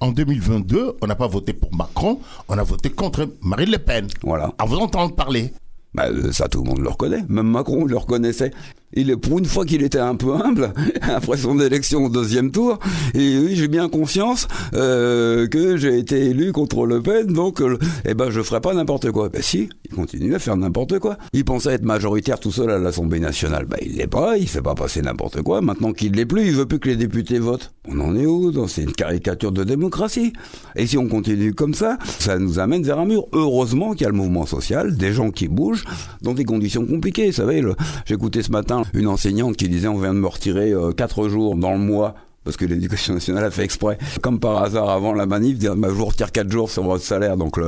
En 0.00 0.10
2022, 0.10 0.96
on 1.00 1.06
n'a 1.06 1.14
pas 1.14 1.28
voté 1.28 1.52
pour 1.52 1.74
Macron, 1.74 2.20
on 2.48 2.58
a 2.58 2.62
voté 2.62 2.90
contre 2.90 3.28
Marine 3.40 3.70
Le 3.70 3.78
Pen. 3.78 4.08
Voilà. 4.22 4.52
À 4.58 4.66
vous 4.66 4.76
entendre 4.76 5.14
parler. 5.14 5.52
Bah, 5.94 6.08
ça, 6.32 6.48
tout 6.48 6.62
le 6.62 6.68
monde 6.68 6.80
le 6.80 6.88
reconnaît. 6.88 7.24
Même 7.28 7.48
Macron 7.48 7.84
le 7.84 7.96
reconnaissait. 7.96 8.52
Il 8.92 9.16
pour 9.18 9.38
une 9.38 9.44
fois 9.44 9.64
qu'il 9.64 9.84
était 9.84 10.00
un 10.00 10.16
peu 10.16 10.34
humble, 10.34 10.72
après 11.02 11.36
son 11.36 11.60
élection 11.60 12.06
au 12.06 12.08
deuxième 12.08 12.50
tour, 12.50 12.80
et 13.14 13.38
oui, 13.38 13.54
j'ai 13.54 13.68
bien 13.68 13.88
conscience 13.88 14.48
euh, 14.74 15.46
que 15.46 15.76
j'ai 15.76 15.96
été 15.96 16.26
élu 16.26 16.50
contre 16.50 16.86
Le 16.86 17.00
Pen, 17.00 17.28
donc 17.28 17.62
euh, 17.62 17.78
eh 18.04 18.14
ben 18.14 18.30
je 18.30 18.42
ferai 18.42 18.60
pas 18.60 18.74
n'importe 18.74 19.12
quoi. 19.12 19.28
Ben 19.28 19.42
si, 19.42 19.68
il 19.84 19.94
continue 19.94 20.34
à 20.34 20.40
faire 20.40 20.56
n'importe 20.56 20.98
quoi. 20.98 21.18
Il 21.32 21.44
pensait 21.44 21.72
être 21.72 21.84
majoritaire 21.84 22.40
tout 22.40 22.50
seul 22.50 22.68
à 22.70 22.78
l'Assemblée 22.78 23.20
nationale. 23.20 23.66
Ben 23.66 23.78
il 23.80 23.96
l'est 23.96 24.08
pas, 24.08 24.36
il 24.36 24.48
fait 24.48 24.60
pas 24.60 24.74
passer 24.74 25.02
n'importe 25.02 25.40
quoi. 25.42 25.60
Maintenant 25.60 25.92
qu'il 25.92 26.12
l'est 26.12 26.26
plus, 26.26 26.46
il 26.46 26.52
veut 26.52 26.66
plus 26.66 26.80
que 26.80 26.88
les 26.88 26.96
députés 26.96 27.38
votent. 27.38 27.72
On 27.88 28.00
en 28.00 28.16
est 28.16 28.26
où 28.26 28.52
C'est 28.66 28.82
une 28.82 28.92
caricature 28.92 29.52
de 29.52 29.62
démocratie? 29.62 30.32
Et 30.74 30.86
si 30.88 30.98
on 30.98 31.06
continue 31.06 31.54
comme 31.54 31.74
ça, 31.74 31.96
ça 32.18 32.38
nous 32.40 32.58
amène 32.58 32.82
vers 32.82 32.98
un 32.98 33.06
mur. 33.06 33.26
Heureusement 33.32 33.92
qu'il 33.92 34.02
y 34.02 34.06
a 34.06 34.10
le 34.10 34.16
mouvement 34.16 34.46
social, 34.46 34.96
des 34.96 35.12
gens 35.12 35.30
qui 35.30 35.46
bougent 35.46 35.84
dans 36.22 36.34
des 36.34 36.44
conditions 36.44 36.84
compliquées. 36.84 37.26
Vous 37.26 37.36
savez, 37.36 37.62
j'écoutais 38.04 38.42
ce 38.42 38.50
matin 38.50 38.79
une 38.94 39.08
enseignante 39.08 39.56
qui 39.56 39.68
disait 39.68 39.88
on 39.88 39.98
vient 39.98 40.14
de 40.14 40.18
me 40.18 40.26
retirer 40.26 40.72
euh, 40.72 40.92
quatre 40.92 41.28
jours 41.28 41.56
dans 41.56 41.72
le 41.72 41.78
mois 41.78 42.14
parce 42.44 42.56
que 42.56 42.64
l'éducation 42.64 43.14
nationale 43.14 43.44
a 43.44 43.50
fait 43.50 43.64
exprès, 43.64 43.98
comme 44.22 44.40
par 44.40 44.62
hasard 44.62 44.88
avant 44.88 45.12
la 45.12 45.26
manif, 45.26 45.58
dire 45.58 45.76
bah, 45.76 45.88
je 45.90 45.94
vous 45.94 46.06
retire 46.06 46.32
4 46.32 46.50
jours 46.50 46.70
sur 46.70 46.82
votre 46.82 47.04
salaire. 47.04 47.36
Donc 47.36 47.60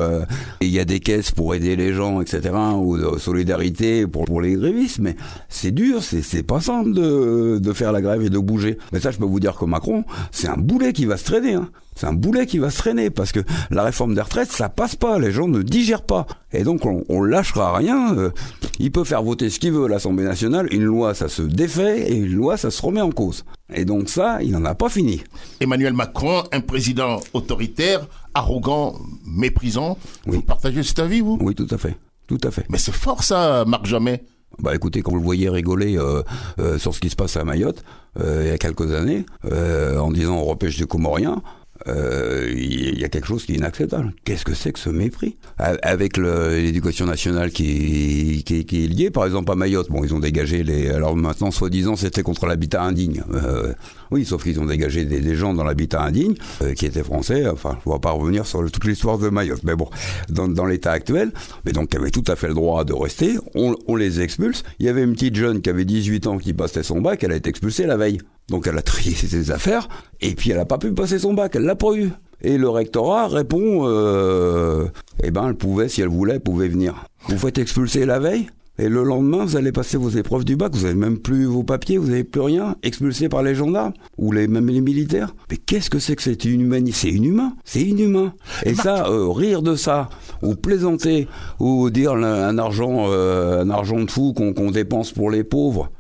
il 0.61 0.69
y 0.69 0.79
a 0.79 0.85
des 0.85 0.99
caisses 1.01 1.31
pour 1.31 1.55
aider 1.55 1.77
les 1.77 1.93
gens, 1.93 2.21
etc. 2.23 2.55
ou 2.77 2.97
de 2.97 3.19
solidarité 3.19 4.07
pour, 4.07 4.41
les 4.41 4.55
grévistes, 4.55 4.99
mais 4.99 5.15
c'est 5.49 5.73
dur, 5.73 6.03
c'est, 6.03 6.23
c'est 6.23 6.43
pas 6.43 6.61
simple 6.61 6.95
de, 6.95 7.59
de 7.59 7.73
faire 7.73 7.93
la 7.93 8.01
grève 8.01 8.23
et 8.23 8.31
de 8.31 8.39
bouger. 8.39 8.79
Mais 8.93 9.01
ça, 9.01 9.11
je 9.11 9.19
peux 9.19 9.27
vous 9.27 9.41
dire 9.41 9.57
que 9.57 9.67
Macron, 9.67 10.05
c'est 10.31 10.49
un 10.49 10.57
boulet 10.57 10.93
qui 10.93 11.05
va 11.05 11.19
se 11.19 11.25
traîner. 11.25 11.53
Hein. 11.55 11.69
C'est 11.95 12.07
un 12.07 12.13
boulet 12.13 12.47
qui 12.47 12.59
va 12.59 12.71
se 12.71 12.79
traîner 12.79 13.11
parce 13.11 13.33
que 13.33 13.41
la 13.71 13.83
réforme 13.83 14.15
des 14.15 14.21
retraites, 14.21 14.51
ça 14.51 14.69
passe 14.69 14.97
pas, 14.97 15.19
les 15.19 15.31
gens 15.31 15.49
ne 15.49 15.63
digèrent 15.63 16.03
pas. 16.03 16.27
Et 16.53 16.65
donc 16.65 16.87
on, 16.87 17.05
on 17.09 17.23
lâchera 17.23 17.77
rien. 17.77 18.17
Euh, 18.17 18.31
il 18.79 18.91
peut 18.91 19.05
faire 19.05 19.23
voter 19.23 19.51
ce 19.51 19.59
qu'il 19.59 19.73
veut 19.73 19.85
à 19.85 19.89
l'Assemblée 19.89 20.25
nationale, 20.25 20.69
une 20.73 20.85
loi 20.85 21.15
ça 21.15 21.29
se 21.29 21.43
défait 21.43 22.11
et 22.11 22.17
une 22.17 22.33
loi 22.33 22.57
ça 22.57 22.71
se 22.71 22.81
remet 22.83 23.01
en 23.01 23.11
cause. 23.11 23.45
Et 23.75 23.85
donc 23.85 24.09
ça, 24.09 24.43
il 24.43 24.53
n'en 24.53 24.65
a 24.65 24.75
pas 24.75 24.89
fini. 24.89 25.23
Emmanuel 25.61 25.93
Macron, 25.93 26.45
un 26.53 26.61
président 26.61 27.21
autoritaire, 27.33 28.07
arrogant, 28.35 28.95
méprisant. 29.27 29.97
Vous 30.27 30.43
partagez 30.43 30.83
cet 30.83 30.99
avis, 30.99 31.21
vous? 31.21 31.39
Oui, 31.41 31.55
tout 31.55 31.69
à 31.71 31.79
fait. 31.79 31.97
Tout 32.27 32.41
à 32.43 32.51
fait. 32.51 32.65
Mais 32.69 32.79
c'est 32.79 32.95
fort 32.95 33.23
ça, 33.23 33.65
Marc 33.67 33.87
Jamais. 33.87 34.25
Bah 34.59 34.75
écoutez, 34.75 35.01
quand 35.01 35.13
vous 35.13 35.19
le 35.19 35.25
voyez 35.25 35.49
rigoler 35.49 35.97
euh, 35.97 36.23
euh, 36.59 36.77
sur 36.79 36.95
ce 36.95 37.01
qui 37.01 37.09
se 37.09 37.17
passe 37.17 37.39
à 37.39 37.45
Mayotte 37.45 37.83
il 38.21 38.47
y 38.47 38.51
a 38.51 38.59
quelques 38.59 38.93
années, 38.93 39.25
en 39.51 40.11
disant 40.11 40.35
on 40.37 40.45
repêche 40.45 40.77
des 40.77 40.85
Comoriens, 40.85 41.41
euh, 41.89 42.53
il 42.55 42.99
y 42.99 43.05
a 43.05 43.09
quelque 43.09 43.27
chose 43.27 43.45
qui 43.45 43.53
est 43.53 43.57
inacceptable. 43.57 44.13
Qu'est-ce 44.25 44.45
que 44.45 44.55
c'est 44.55 44.73
que 44.73 44.79
ce 44.79 44.91
mépris 44.91 45.37
Avec 45.59 46.17
l'éducation 46.17 47.07
nationale 47.07 47.51
qui, 47.51 48.45
est 48.49 48.73
liée, 48.73 49.11
par 49.11 49.27
exemple 49.27 49.51
à 49.53 49.55
Mayotte, 49.55 49.91
bon, 49.91 50.05
ils 50.05 50.15
ont 50.15 50.21
dégagé 50.21 50.63
les. 50.63 50.91
Alors 50.91 51.17
maintenant, 51.17 51.51
soi-disant, 51.51 51.97
c'était 51.97 52.23
contre 52.23 52.47
l'habitat 52.47 52.83
indigne. 52.83 53.23
Euh, 53.35 53.73
oui, 54.11 54.25
sauf 54.25 54.43
qu'ils 54.43 54.61
ont 54.61 54.67
dégagé 54.67 55.05
des, 55.05 55.35
gens 55.35 55.55
dans 55.55 55.65
l'habitat 55.65 56.03
indigne 56.03 56.35
euh, 56.63 56.75
qui 56.75 56.87
étaient 56.87 57.03
français. 57.03 57.49
Enfin, 57.49 57.79
ne 57.87 57.93
vais 57.93 57.99
pas 57.99 58.11
revenir 58.11 58.47
sur 58.47 58.63
toute 58.71 58.85
l'histoire 58.85 59.19
de 59.19 59.29
Mayotte, 59.29 59.63
mais 59.65 59.75
bon, 59.75 59.89
dans, 60.29 60.49
dans 60.49 60.67
l'état 60.67 60.93
actuel, 60.93 61.33
mais 61.65 61.73
donc 61.73 61.91
qui 61.91 61.97
avaient 61.97 62.11
tout 62.11 62.25
à 62.29 62.37
fait 62.37 62.49
le 62.49 62.55
droit 62.55 62.85
de 62.85 62.93
rester, 62.93 63.37
on, 63.55 63.75
on 63.87 63.97
les 63.97 64.21
expulse. 64.21 64.63
Il 64.79 64.87
y 64.87 64.89
avait 64.89 65.03
une 65.03 65.13
petite 65.13 65.37
jeune 65.37 65.63
qui 65.63 65.71
avait 65.71 65.85
18 65.85 66.27
ans 66.27 66.39
qui 66.39 66.53
passait 66.53 66.83
son 66.83 67.01
bac, 67.01 67.25
elle 67.25 67.33
a 67.33 67.37
été 67.37 67.49
expulsée 67.51 67.87
la 67.87 67.97
veille. 67.97 68.19
Donc 68.53 68.67
elle 68.67 68.77
a 68.77 68.83
trié 68.83 69.15
ses 69.15 69.51
affaires, 69.51 69.89
et 70.21 70.35
puis 70.35 70.51
elle 70.51 70.59
n'a 70.59 70.67
pas 70.67 70.77
pu 70.77 70.93
passer 70.93 71.19
son 71.19 71.33
bac, 71.33 71.53
elle 71.57 71.63
l'a 71.63 71.75
pas 71.75 71.95
eu. 71.95 72.11
Et 72.43 72.59
le 72.59 72.69
rectorat 72.69 73.27
répond, 73.27 73.89
euh, 73.89 74.89
eh 75.23 75.31
ben 75.31 75.49
elle 75.49 75.55
pouvait, 75.55 75.89
si 75.89 76.03
elle 76.03 76.09
voulait, 76.09 76.35
elle 76.35 76.41
pouvait 76.41 76.69
venir. 76.69 77.07
Vous 77.29 77.39
faites 77.39 77.57
expulser 77.57 78.05
la 78.05 78.19
veille, 78.19 78.49
et 78.79 78.91
le 78.91 79.05
lendemain, 79.05 79.47
vous 79.47 79.57
allez 79.57 79.73
passer 79.73 79.97
vos 79.97 80.11
épreuves 80.11 80.45
du 80.45 80.57
bac, 80.57 80.75
vous 80.75 80.85
avez 80.85 80.93
même 80.95 81.17
plus 81.17 81.47
vos 81.47 81.63
papiers, 81.63 81.97
vous 81.97 82.09
n'avez 82.09 82.25
plus 82.25 82.43
rien, 82.43 82.77
expulsé 82.83 83.31
par 83.31 83.43
les 83.43 83.55
gendarmes, 83.55 83.95
ou 84.19 84.33
les, 84.33 84.49
même 84.49 84.69
les 84.69 84.83
militaires. 84.83 85.35
Mais 85.51 85.57
qu'est-ce 85.57 85.89
que 85.89 85.99
c'est 85.99 86.15
que 86.15 86.23
c'est 86.23 86.45
inhumain 86.45 86.85
C'est 86.93 87.09
inhumain, 87.09 87.55
c'est 87.65 87.81
inhumain. 87.81 88.35
Et 88.67 88.75
ça, 88.75 89.07
euh, 89.07 89.31
rire 89.31 89.63
de 89.63 89.77
ça, 89.77 90.11
ou 90.43 90.57
plaisanter, 90.57 91.27
ou 91.59 91.89
dire 91.89 92.13
un 92.13 92.59
argent, 92.59 93.07
euh, 93.09 93.63
un 93.63 93.71
argent 93.71 94.01
de 94.01 94.11
fou 94.11 94.35
qu'on 94.35 94.53
qu'on 94.53 94.71
dépense 94.71 95.13
pour 95.13 95.31
les 95.31 95.43
pauvres, 95.43 95.91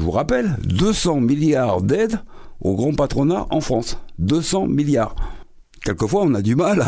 je 0.00 0.04
vous 0.06 0.12
rappelle, 0.12 0.56
200 0.64 1.20
milliards 1.20 1.82
d'aides 1.82 2.20
au 2.62 2.74
grand 2.74 2.94
patronat 2.94 3.46
en 3.50 3.60
France. 3.60 3.98
200 4.18 4.66
milliards. 4.66 5.14
Quelquefois, 5.84 6.22
on 6.24 6.32
a 6.32 6.40
du 6.40 6.56
mal 6.56 6.82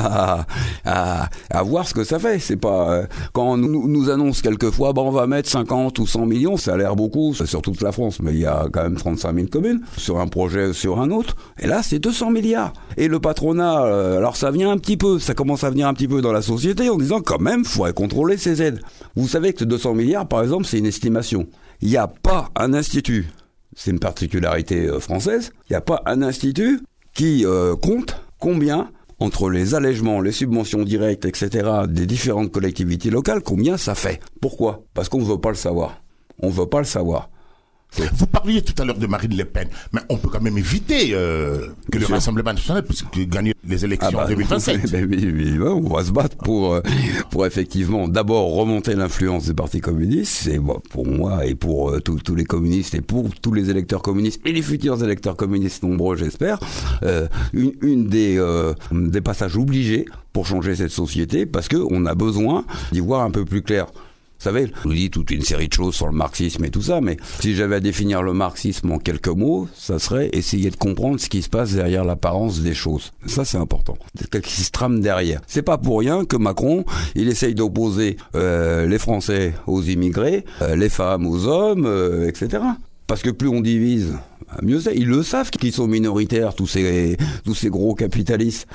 à, 0.84 1.62
voir 1.62 1.86
ce 1.86 1.92
que 1.92 2.04
ça 2.04 2.18
fait. 2.18 2.38
C'est 2.38 2.56
pas 2.56 2.90
euh, 2.90 3.06
quand 3.34 3.52
on 3.52 3.56
nous, 3.58 4.08
annonce 4.08 4.40
quelquefois, 4.40 4.94
bon, 4.94 5.08
on 5.08 5.10
va 5.10 5.26
mettre 5.26 5.50
50 5.50 5.98
ou 5.98 6.06
100 6.06 6.24
millions, 6.24 6.56
ça 6.56 6.72
a 6.72 6.76
l'air 6.78 6.96
beaucoup, 6.96 7.34
sur 7.34 7.60
toute 7.60 7.82
la 7.82 7.92
France, 7.92 8.20
mais 8.22 8.32
il 8.32 8.40
y 8.40 8.46
a 8.46 8.66
quand 8.72 8.82
même 8.82 8.96
35 8.96 9.34
000 9.34 9.46
communes 9.48 9.80
sur 9.98 10.18
un 10.18 10.26
projet 10.26 10.72
sur 10.72 10.98
un 10.98 11.10
autre. 11.10 11.36
Et 11.58 11.66
là, 11.66 11.82
c'est 11.82 11.98
200 11.98 12.30
milliards. 12.30 12.72
Et 12.96 13.08
le 13.08 13.20
patronat, 13.20 13.84
euh, 13.84 14.16
alors 14.16 14.36
ça 14.36 14.50
vient 14.50 14.70
un 14.70 14.78
petit 14.78 14.96
peu, 14.96 15.18
ça 15.18 15.34
commence 15.34 15.64
à 15.64 15.70
venir 15.70 15.86
un 15.86 15.92
petit 15.92 16.08
peu 16.08 16.22
dans 16.22 16.32
la 16.32 16.42
société 16.42 16.88
en 16.88 16.96
disant 16.96 17.20
quand 17.20 17.40
même, 17.40 17.66
faudrait 17.66 17.92
contrôler 17.92 18.38
ces 18.38 18.62
aides. 18.62 18.80
Vous 19.16 19.28
savez 19.28 19.52
que 19.52 19.64
200 19.64 19.92
milliards, 19.92 20.26
par 20.26 20.42
exemple, 20.42 20.64
c'est 20.64 20.78
une 20.78 20.86
estimation 20.86 21.46
il 21.82 21.88
n'y 21.88 21.96
a 21.96 22.06
pas 22.06 22.50
un 22.54 22.72
institut, 22.74 23.26
c'est 23.74 23.90
une 23.90 23.98
particularité 23.98 24.86
euh, 24.86 25.00
française, 25.00 25.52
il 25.68 25.72
n'y 25.72 25.76
a 25.76 25.80
pas 25.80 26.00
un 26.06 26.22
institut 26.22 26.80
qui 27.12 27.44
euh, 27.44 27.74
compte 27.76 28.22
combien, 28.38 28.90
entre 29.18 29.50
les 29.50 29.74
allègements, 29.74 30.20
les 30.20 30.32
subventions 30.32 30.84
directes, 30.84 31.24
etc., 31.24 31.70
des 31.88 32.06
différentes 32.06 32.50
collectivités 32.50 33.10
locales, 33.10 33.42
combien 33.42 33.76
ça 33.76 33.94
fait. 33.94 34.20
Pourquoi? 34.40 34.84
Parce 34.94 35.08
qu'on 35.08 35.20
ne 35.20 35.24
veut 35.24 35.40
pas 35.40 35.50
le 35.50 35.56
savoir. 35.56 36.02
On 36.38 36.48
ne 36.48 36.52
veut 36.52 36.66
pas 36.66 36.78
le 36.78 36.84
savoir. 36.84 37.30
Vous 38.14 38.26
parliez 38.26 38.62
tout 38.62 38.80
à 38.80 38.84
l'heure 38.84 38.98
de 38.98 39.06
Marine 39.06 39.36
Le 39.36 39.44
Pen, 39.44 39.68
mais 39.92 40.00
on 40.08 40.16
peut 40.16 40.28
quand 40.28 40.40
même 40.40 40.56
éviter 40.56 41.10
euh, 41.12 41.68
que 41.90 41.98
le 41.98 42.06
Rassemblement 42.06 42.52
national 42.52 42.82
puisse 42.84 43.04
gagner 43.28 43.54
les 43.68 43.84
élections 43.84 44.08
Ah 44.12 44.16
bah, 44.16 44.24
en 44.26 44.28
2027. 44.28 44.90
ben 44.90 45.06
oui, 45.10 45.30
oui, 45.32 45.58
oui, 45.58 45.68
on 45.68 45.88
va 45.88 46.04
se 46.04 46.10
battre 46.10 46.36
pour, 46.38 46.74
euh, 46.74 46.80
pour 47.30 47.44
effectivement 47.46 48.08
d'abord 48.08 48.54
remonter 48.54 48.94
l'influence 48.94 49.44
du 49.46 49.54
Parti 49.54 49.80
communiste. 49.80 50.32
C'est 50.44 50.60
pour 50.90 51.06
moi 51.06 51.44
et 51.46 51.54
pour 51.54 51.90
euh, 51.90 52.00
tous 52.00 52.34
les 52.34 52.44
communistes 52.44 52.94
et 52.94 53.00
pour 53.02 53.28
tous 53.40 53.52
les 53.52 53.70
électeurs 53.70 54.02
communistes 54.02 54.40
et 54.44 54.52
les 54.52 54.62
futurs 54.62 55.02
électeurs 55.02 55.36
communistes 55.36 55.82
nombreux, 55.82 56.16
j'espère, 56.16 56.58
euh, 57.02 57.28
une, 57.52 57.72
une 57.82 58.06
des, 58.08 58.36
euh, 58.38 58.72
des 58.90 59.20
passages 59.20 59.56
obligés 59.56 60.06
pour 60.32 60.46
changer 60.46 60.76
cette 60.76 60.90
société 60.90 61.46
parce 61.46 61.68
que 61.68 61.76
on 61.90 62.06
a 62.06 62.14
besoin 62.14 62.64
d'y 62.92 63.00
voir 63.00 63.22
un 63.22 63.30
peu 63.30 63.44
plus 63.44 63.62
clair. 63.62 63.86
Vous 64.42 64.48
savez, 64.48 64.72
je 64.82 64.88
vous 64.88 64.94
dis 64.94 65.08
toute 65.08 65.30
une 65.30 65.42
série 65.42 65.68
de 65.68 65.72
choses 65.72 65.94
sur 65.94 66.06
le 66.06 66.12
marxisme 66.12 66.64
et 66.64 66.70
tout 66.70 66.82
ça, 66.82 67.00
mais 67.00 67.16
si 67.38 67.54
j'avais 67.54 67.76
à 67.76 67.80
définir 67.80 68.24
le 68.24 68.32
marxisme 68.32 68.90
en 68.90 68.98
quelques 68.98 69.28
mots, 69.28 69.68
ça 69.72 70.00
serait 70.00 70.30
essayer 70.32 70.68
de 70.68 70.74
comprendre 70.74 71.20
ce 71.20 71.28
qui 71.28 71.42
se 71.42 71.48
passe 71.48 71.74
derrière 71.74 72.04
l'apparence 72.04 72.58
des 72.58 72.74
choses. 72.74 73.12
Ça, 73.26 73.44
c'est 73.44 73.58
important. 73.58 73.96
C'est 74.16 74.34
ce 74.34 74.40
qui 74.40 74.62
se 74.62 74.72
trame 74.72 75.00
derrière. 75.00 75.42
C'est 75.46 75.62
pas 75.62 75.78
pour 75.78 76.00
rien 76.00 76.24
que 76.24 76.34
Macron, 76.34 76.84
il 77.14 77.28
essaye 77.28 77.54
d'opposer 77.54 78.16
euh, 78.34 78.84
les 78.88 78.98
Français 78.98 79.54
aux 79.68 79.80
immigrés, 79.80 80.44
euh, 80.60 80.74
les 80.74 80.88
femmes 80.88 81.24
aux 81.24 81.46
hommes, 81.46 81.86
euh, 81.86 82.26
etc. 82.26 82.64
Parce 83.06 83.22
que 83.22 83.30
plus 83.30 83.46
on 83.46 83.60
divise, 83.60 84.18
mieux 84.60 84.80
c'est. 84.80 84.96
Ils 84.96 85.06
le 85.06 85.22
savent 85.22 85.50
qu'ils 85.50 85.72
sont 85.72 85.86
minoritaires, 85.86 86.56
tous 86.56 86.66
ces, 86.66 87.16
tous 87.44 87.54
ces 87.54 87.70
gros 87.70 87.94
capitalistes. 87.94 88.66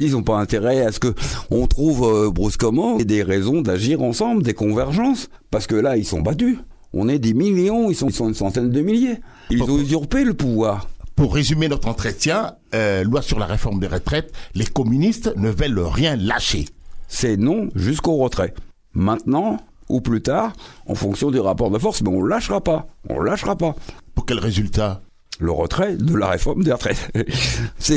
Ils 0.00 0.12
n'ont 0.12 0.22
pas 0.22 0.38
intérêt 0.38 0.84
à 0.84 0.92
ce 0.92 1.00
que 1.00 1.14
on 1.50 1.66
trouve 1.66 2.04
euh, 2.04 2.30
brusquement 2.30 2.96
des 2.96 3.22
raisons 3.22 3.60
d'agir 3.62 4.02
ensemble, 4.02 4.42
des 4.42 4.54
convergences, 4.54 5.28
parce 5.50 5.66
que 5.66 5.74
là 5.74 5.96
ils 5.96 6.04
sont 6.04 6.20
battus. 6.20 6.58
On 6.92 7.08
est 7.08 7.18
des 7.18 7.34
millions, 7.34 7.90
ils 7.90 7.94
sont, 7.94 8.08
ils 8.08 8.14
sont 8.14 8.28
une 8.28 8.34
centaine 8.34 8.70
de 8.70 8.80
milliers. 8.80 9.18
Ils 9.50 9.62
ont 9.62 9.78
usurpé 9.78 10.24
le 10.24 10.34
pouvoir. 10.34 10.88
Pour 11.16 11.34
résumer 11.34 11.68
notre 11.68 11.88
entretien, 11.88 12.54
euh, 12.74 13.02
loi 13.02 13.22
sur 13.22 13.38
la 13.38 13.46
réforme 13.46 13.80
des 13.80 13.88
retraites, 13.88 14.32
les 14.54 14.64
communistes 14.64 15.32
ne 15.36 15.50
veulent 15.50 15.80
rien 15.80 16.16
lâcher. 16.16 16.66
C'est 17.08 17.36
non 17.36 17.68
jusqu'au 17.74 18.16
retrait. 18.16 18.54
Maintenant 18.94 19.58
ou 19.88 20.00
plus 20.00 20.22
tard, 20.22 20.52
en 20.86 20.94
fonction 20.94 21.30
du 21.30 21.40
rapport 21.40 21.70
de 21.70 21.78
force, 21.78 22.02
mais 22.02 22.10
on 22.10 22.22
lâchera 22.22 22.60
pas. 22.60 22.86
On 23.08 23.20
lâchera 23.20 23.56
pas. 23.56 23.74
Pour 24.14 24.26
quel 24.26 24.38
résultat? 24.38 25.00
Le 25.38 25.52
retrait 25.52 25.96
de 25.96 26.16
la 26.16 26.28
réforme 26.28 26.62
des 26.62 26.72
retraites. 26.72 27.10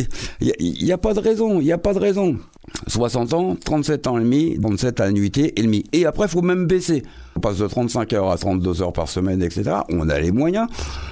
Il 0.41 0.86
n'y 0.86 0.91
a, 0.91 0.95
a, 0.95 0.97
pas 0.97 1.13
de 1.13 1.19
raison, 1.19 1.60
il 1.60 1.65
n'y 1.65 1.71
a 1.71 1.77
pas 1.77 1.93
de 1.93 1.99
raison. 1.99 2.38
60 2.88 3.34
ans, 3.34 3.56
37 3.56 4.08
ans 4.08 4.17
et 4.17 4.21
demi, 4.21 4.58
37 4.60 4.99
annuités 5.01 5.60
et 5.60 5.63
demi. 5.63 5.84
Et 5.91 6.06
après, 6.06 6.25
il 6.25 6.30
faut 6.30 6.41
même 6.41 6.67
baisser. 6.67 7.04
On 7.36 7.39
passe 7.39 7.58
de 7.58 7.67
35 7.67 8.13
heures 8.13 8.32
à 8.32 8.38
32 8.38 8.82
heures 8.82 8.93
par 8.93 9.10
semaine, 9.10 9.41
etc. 9.41 9.77
On 9.89 10.10
a 10.10 10.19
les 10.19 10.32
moyens. 10.32 10.67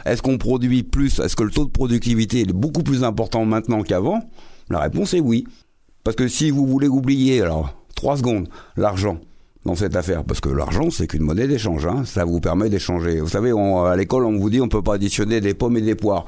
Est-ce 0.06 0.22
qu'on 0.22 0.38
produit 0.38 0.84
plus? 0.84 1.20
Est-ce 1.20 1.36
que 1.36 1.44
le 1.44 1.52
taux 1.52 1.66
de 1.66 1.72
productivité 1.72 2.42
est 2.42 2.54
beaucoup 2.54 2.84
plus 2.84 3.04
important 3.04 3.46
maintenant 3.46 3.82
qu'avant? 3.82 4.22
La 4.70 4.80
réponse 4.80 5.14
est 5.14 5.20
oui. 5.20 5.46
Parce 6.04 6.16
que 6.16 6.28
si 6.28 6.52
vous 6.52 6.66
voulez 6.66 6.88
oublier, 6.88 7.42
alors, 7.42 7.74
3 7.96 8.18
secondes, 8.18 8.48
l'argent, 8.78 9.20
dans 9.70 9.76
cette 9.76 9.96
affaire 9.96 10.24
parce 10.24 10.42
que 10.42 10.50
l'argent 10.50 10.90
c'est 10.90 11.06
qu'une 11.06 11.22
monnaie 11.22 11.48
d'échange 11.48 11.86
hein. 11.86 12.04
ça 12.04 12.26
vous 12.26 12.40
permet 12.40 12.70
d'échanger 12.70 13.20
vous 13.20 13.30
savez 13.30 13.52
à 13.52 13.96
l'école 13.96 14.26
on 14.26 14.36
vous 14.40 14.50
dit 14.50 14.60
on 14.62 14.68
peut 14.68 14.82
pas 14.82 14.96
additionner 14.96 15.42
des 15.42 15.54
pommes 15.54 15.78
et 15.78 15.82
des 15.82 15.94
poires 15.94 16.26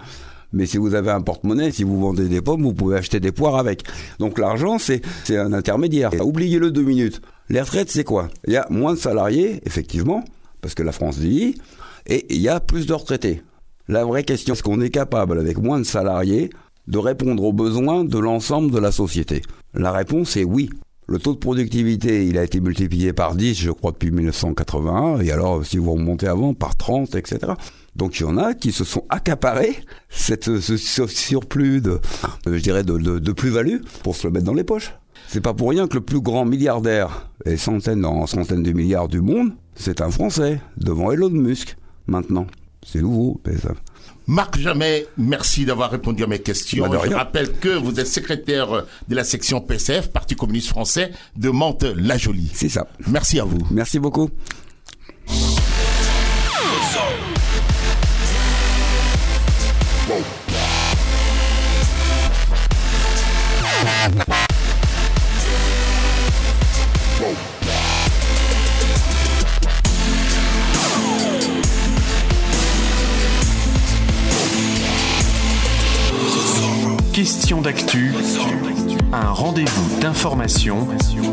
mais 0.54 0.66
si 0.66 0.78
vous 0.78 0.96
avez 0.96 1.12
un 1.12 1.22
porte-monnaie, 1.22 1.72
si 1.72 1.86
vous 1.86 1.98
vendez 1.98 2.28
des 2.28 2.42
pommes, 2.42 2.64
vous 2.64 2.74
pouvez 2.74 2.98
acheter 2.98 3.22
des 3.22 3.32
poires 3.32 3.56
avec. 3.56 3.84
Donc 4.20 4.38
l'argent, 4.38 4.80
c'est 4.80 5.02
un 5.30 5.54
intermédiaire. 5.54 6.12
Oubliez-le 6.20 6.72
deux 6.72 6.82
minutes. 6.82 7.22
Les 7.48 7.62
retraites, 7.62 7.90
c'est 7.90 8.04
quoi? 8.04 8.28
Il 8.48 8.52
y 8.52 8.58
a 8.58 8.68
moins 8.70 8.94
de 8.94 9.00
salariés, 9.00 9.62
effectivement, 9.66 10.26
parce 10.60 10.76
que 10.76 10.84
la 10.84 10.92
France 10.92 11.18
vieillit, 11.20 11.56
et 12.06 12.26
il 12.36 12.42
y 12.42 12.50
a 12.50 12.60
plus 12.60 12.86
de 12.86 12.92
retraités. 12.92 13.44
La 13.88 14.04
vraie 14.04 14.24
question, 14.24 14.54
est-ce 14.54 14.62
qu'on 14.62 14.82
est 14.82 14.90
capable, 14.90 15.40
avec 15.40 15.58
moins 15.58 15.80
de 15.80 15.86
salariés, 15.86 16.50
de 16.90 16.98
répondre 16.98 17.42
aux 17.46 17.54
besoins 17.54 18.04
de 18.04 18.20
l'ensemble 18.20 18.72
de 18.72 18.80
la 18.80 18.92
société? 18.92 19.44
La 19.74 19.94
réponse 19.94 20.36
est 20.36 20.44
oui. 20.44 20.70
Le 21.12 21.20
taux 21.20 21.34
de 21.34 21.40
productivité, 21.40 22.26
il 22.26 22.38
a 22.38 22.44
été 22.46 22.62
multiplié 22.62 23.12
par 23.12 23.36
10, 23.36 23.54
je 23.54 23.72
crois, 23.72 23.92
depuis 23.92 24.12
1981, 24.12 25.20
et 25.20 25.34
alors, 25.34 25.66
si 25.66 25.78
vous 25.78 25.92
remontez 25.92 26.26
avant, 26.26 26.54
par 26.54 26.78
30, 26.78 27.16
etc. 27.16 27.52
Donc 27.98 28.18
il 28.18 28.24
y 28.24 28.26
en 28.26 28.38
a 28.38 28.54
qui 28.54 28.72
se 28.72 28.86
sont 28.86 29.04
accaparés 29.10 29.76
ce 30.08 30.78
surplus 31.08 31.82
de, 31.82 32.00
plus-value 33.34 33.80
pour 34.04 34.16
se 34.16 34.26
le 34.26 34.32
mettre 34.32 34.46
dans 34.46 34.54
les 34.54 34.64
poches. 34.64 34.94
C'est 35.28 35.42
pas 35.42 35.54
pour 35.54 35.72
rien 35.72 35.90
que 35.90 35.96
le 35.96 36.02
plus 36.02 36.22
grand 36.22 36.46
milliardaire, 36.46 37.30
et 37.44 37.58
centaines 37.58 38.06
en 38.06 38.26
centaines 38.26 38.64
de 38.64 38.72
milliards 38.72 39.10
du 39.10 39.20
monde, 39.20 39.52
c'est 39.76 40.00
un 40.00 40.12
Français, 40.12 40.62
devant 40.78 41.12
Elon 41.12 41.30
Musk, 41.30 41.76
maintenant. 42.08 42.48
C'est 42.86 43.02
nouveau, 43.02 43.42
ça. 43.62 43.74
Marc 44.28 44.58
Jamais, 44.60 45.08
merci 45.18 45.66
d'avoir 45.66 45.92
répondu 45.92 46.24
à 46.24 46.28
mes 46.28 46.40
questions. 46.40 46.88
Bah, 46.88 47.02
je 47.06 47.14
rappelle 47.14 47.52
que 47.54 47.70
vous 47.70 48.00
êtes 48.00 48.08
secrétaire 48.08 48.86
de 49.08 49.16
la 49.16 49.24
section 49.24 49.62
PCF, 49.62 50.12
Parti 50.12 50.36
communiste 50.36 50.70
français, 50.70 51.12
de 51.36 51.50
Mantes-la-Jolie. 51.50 52.52
C'est 52.54 52.70
ça. 52.70 52.88
Merci 53.08 53.40
à 53.40 53.44
vous. 53.44 53.66
Merci 53.72 54.00
beaucoup. 54.00 54.30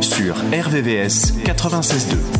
Sur 0.00 0.36
RVVS 0.36 1.34
96.2. 1.44 2.37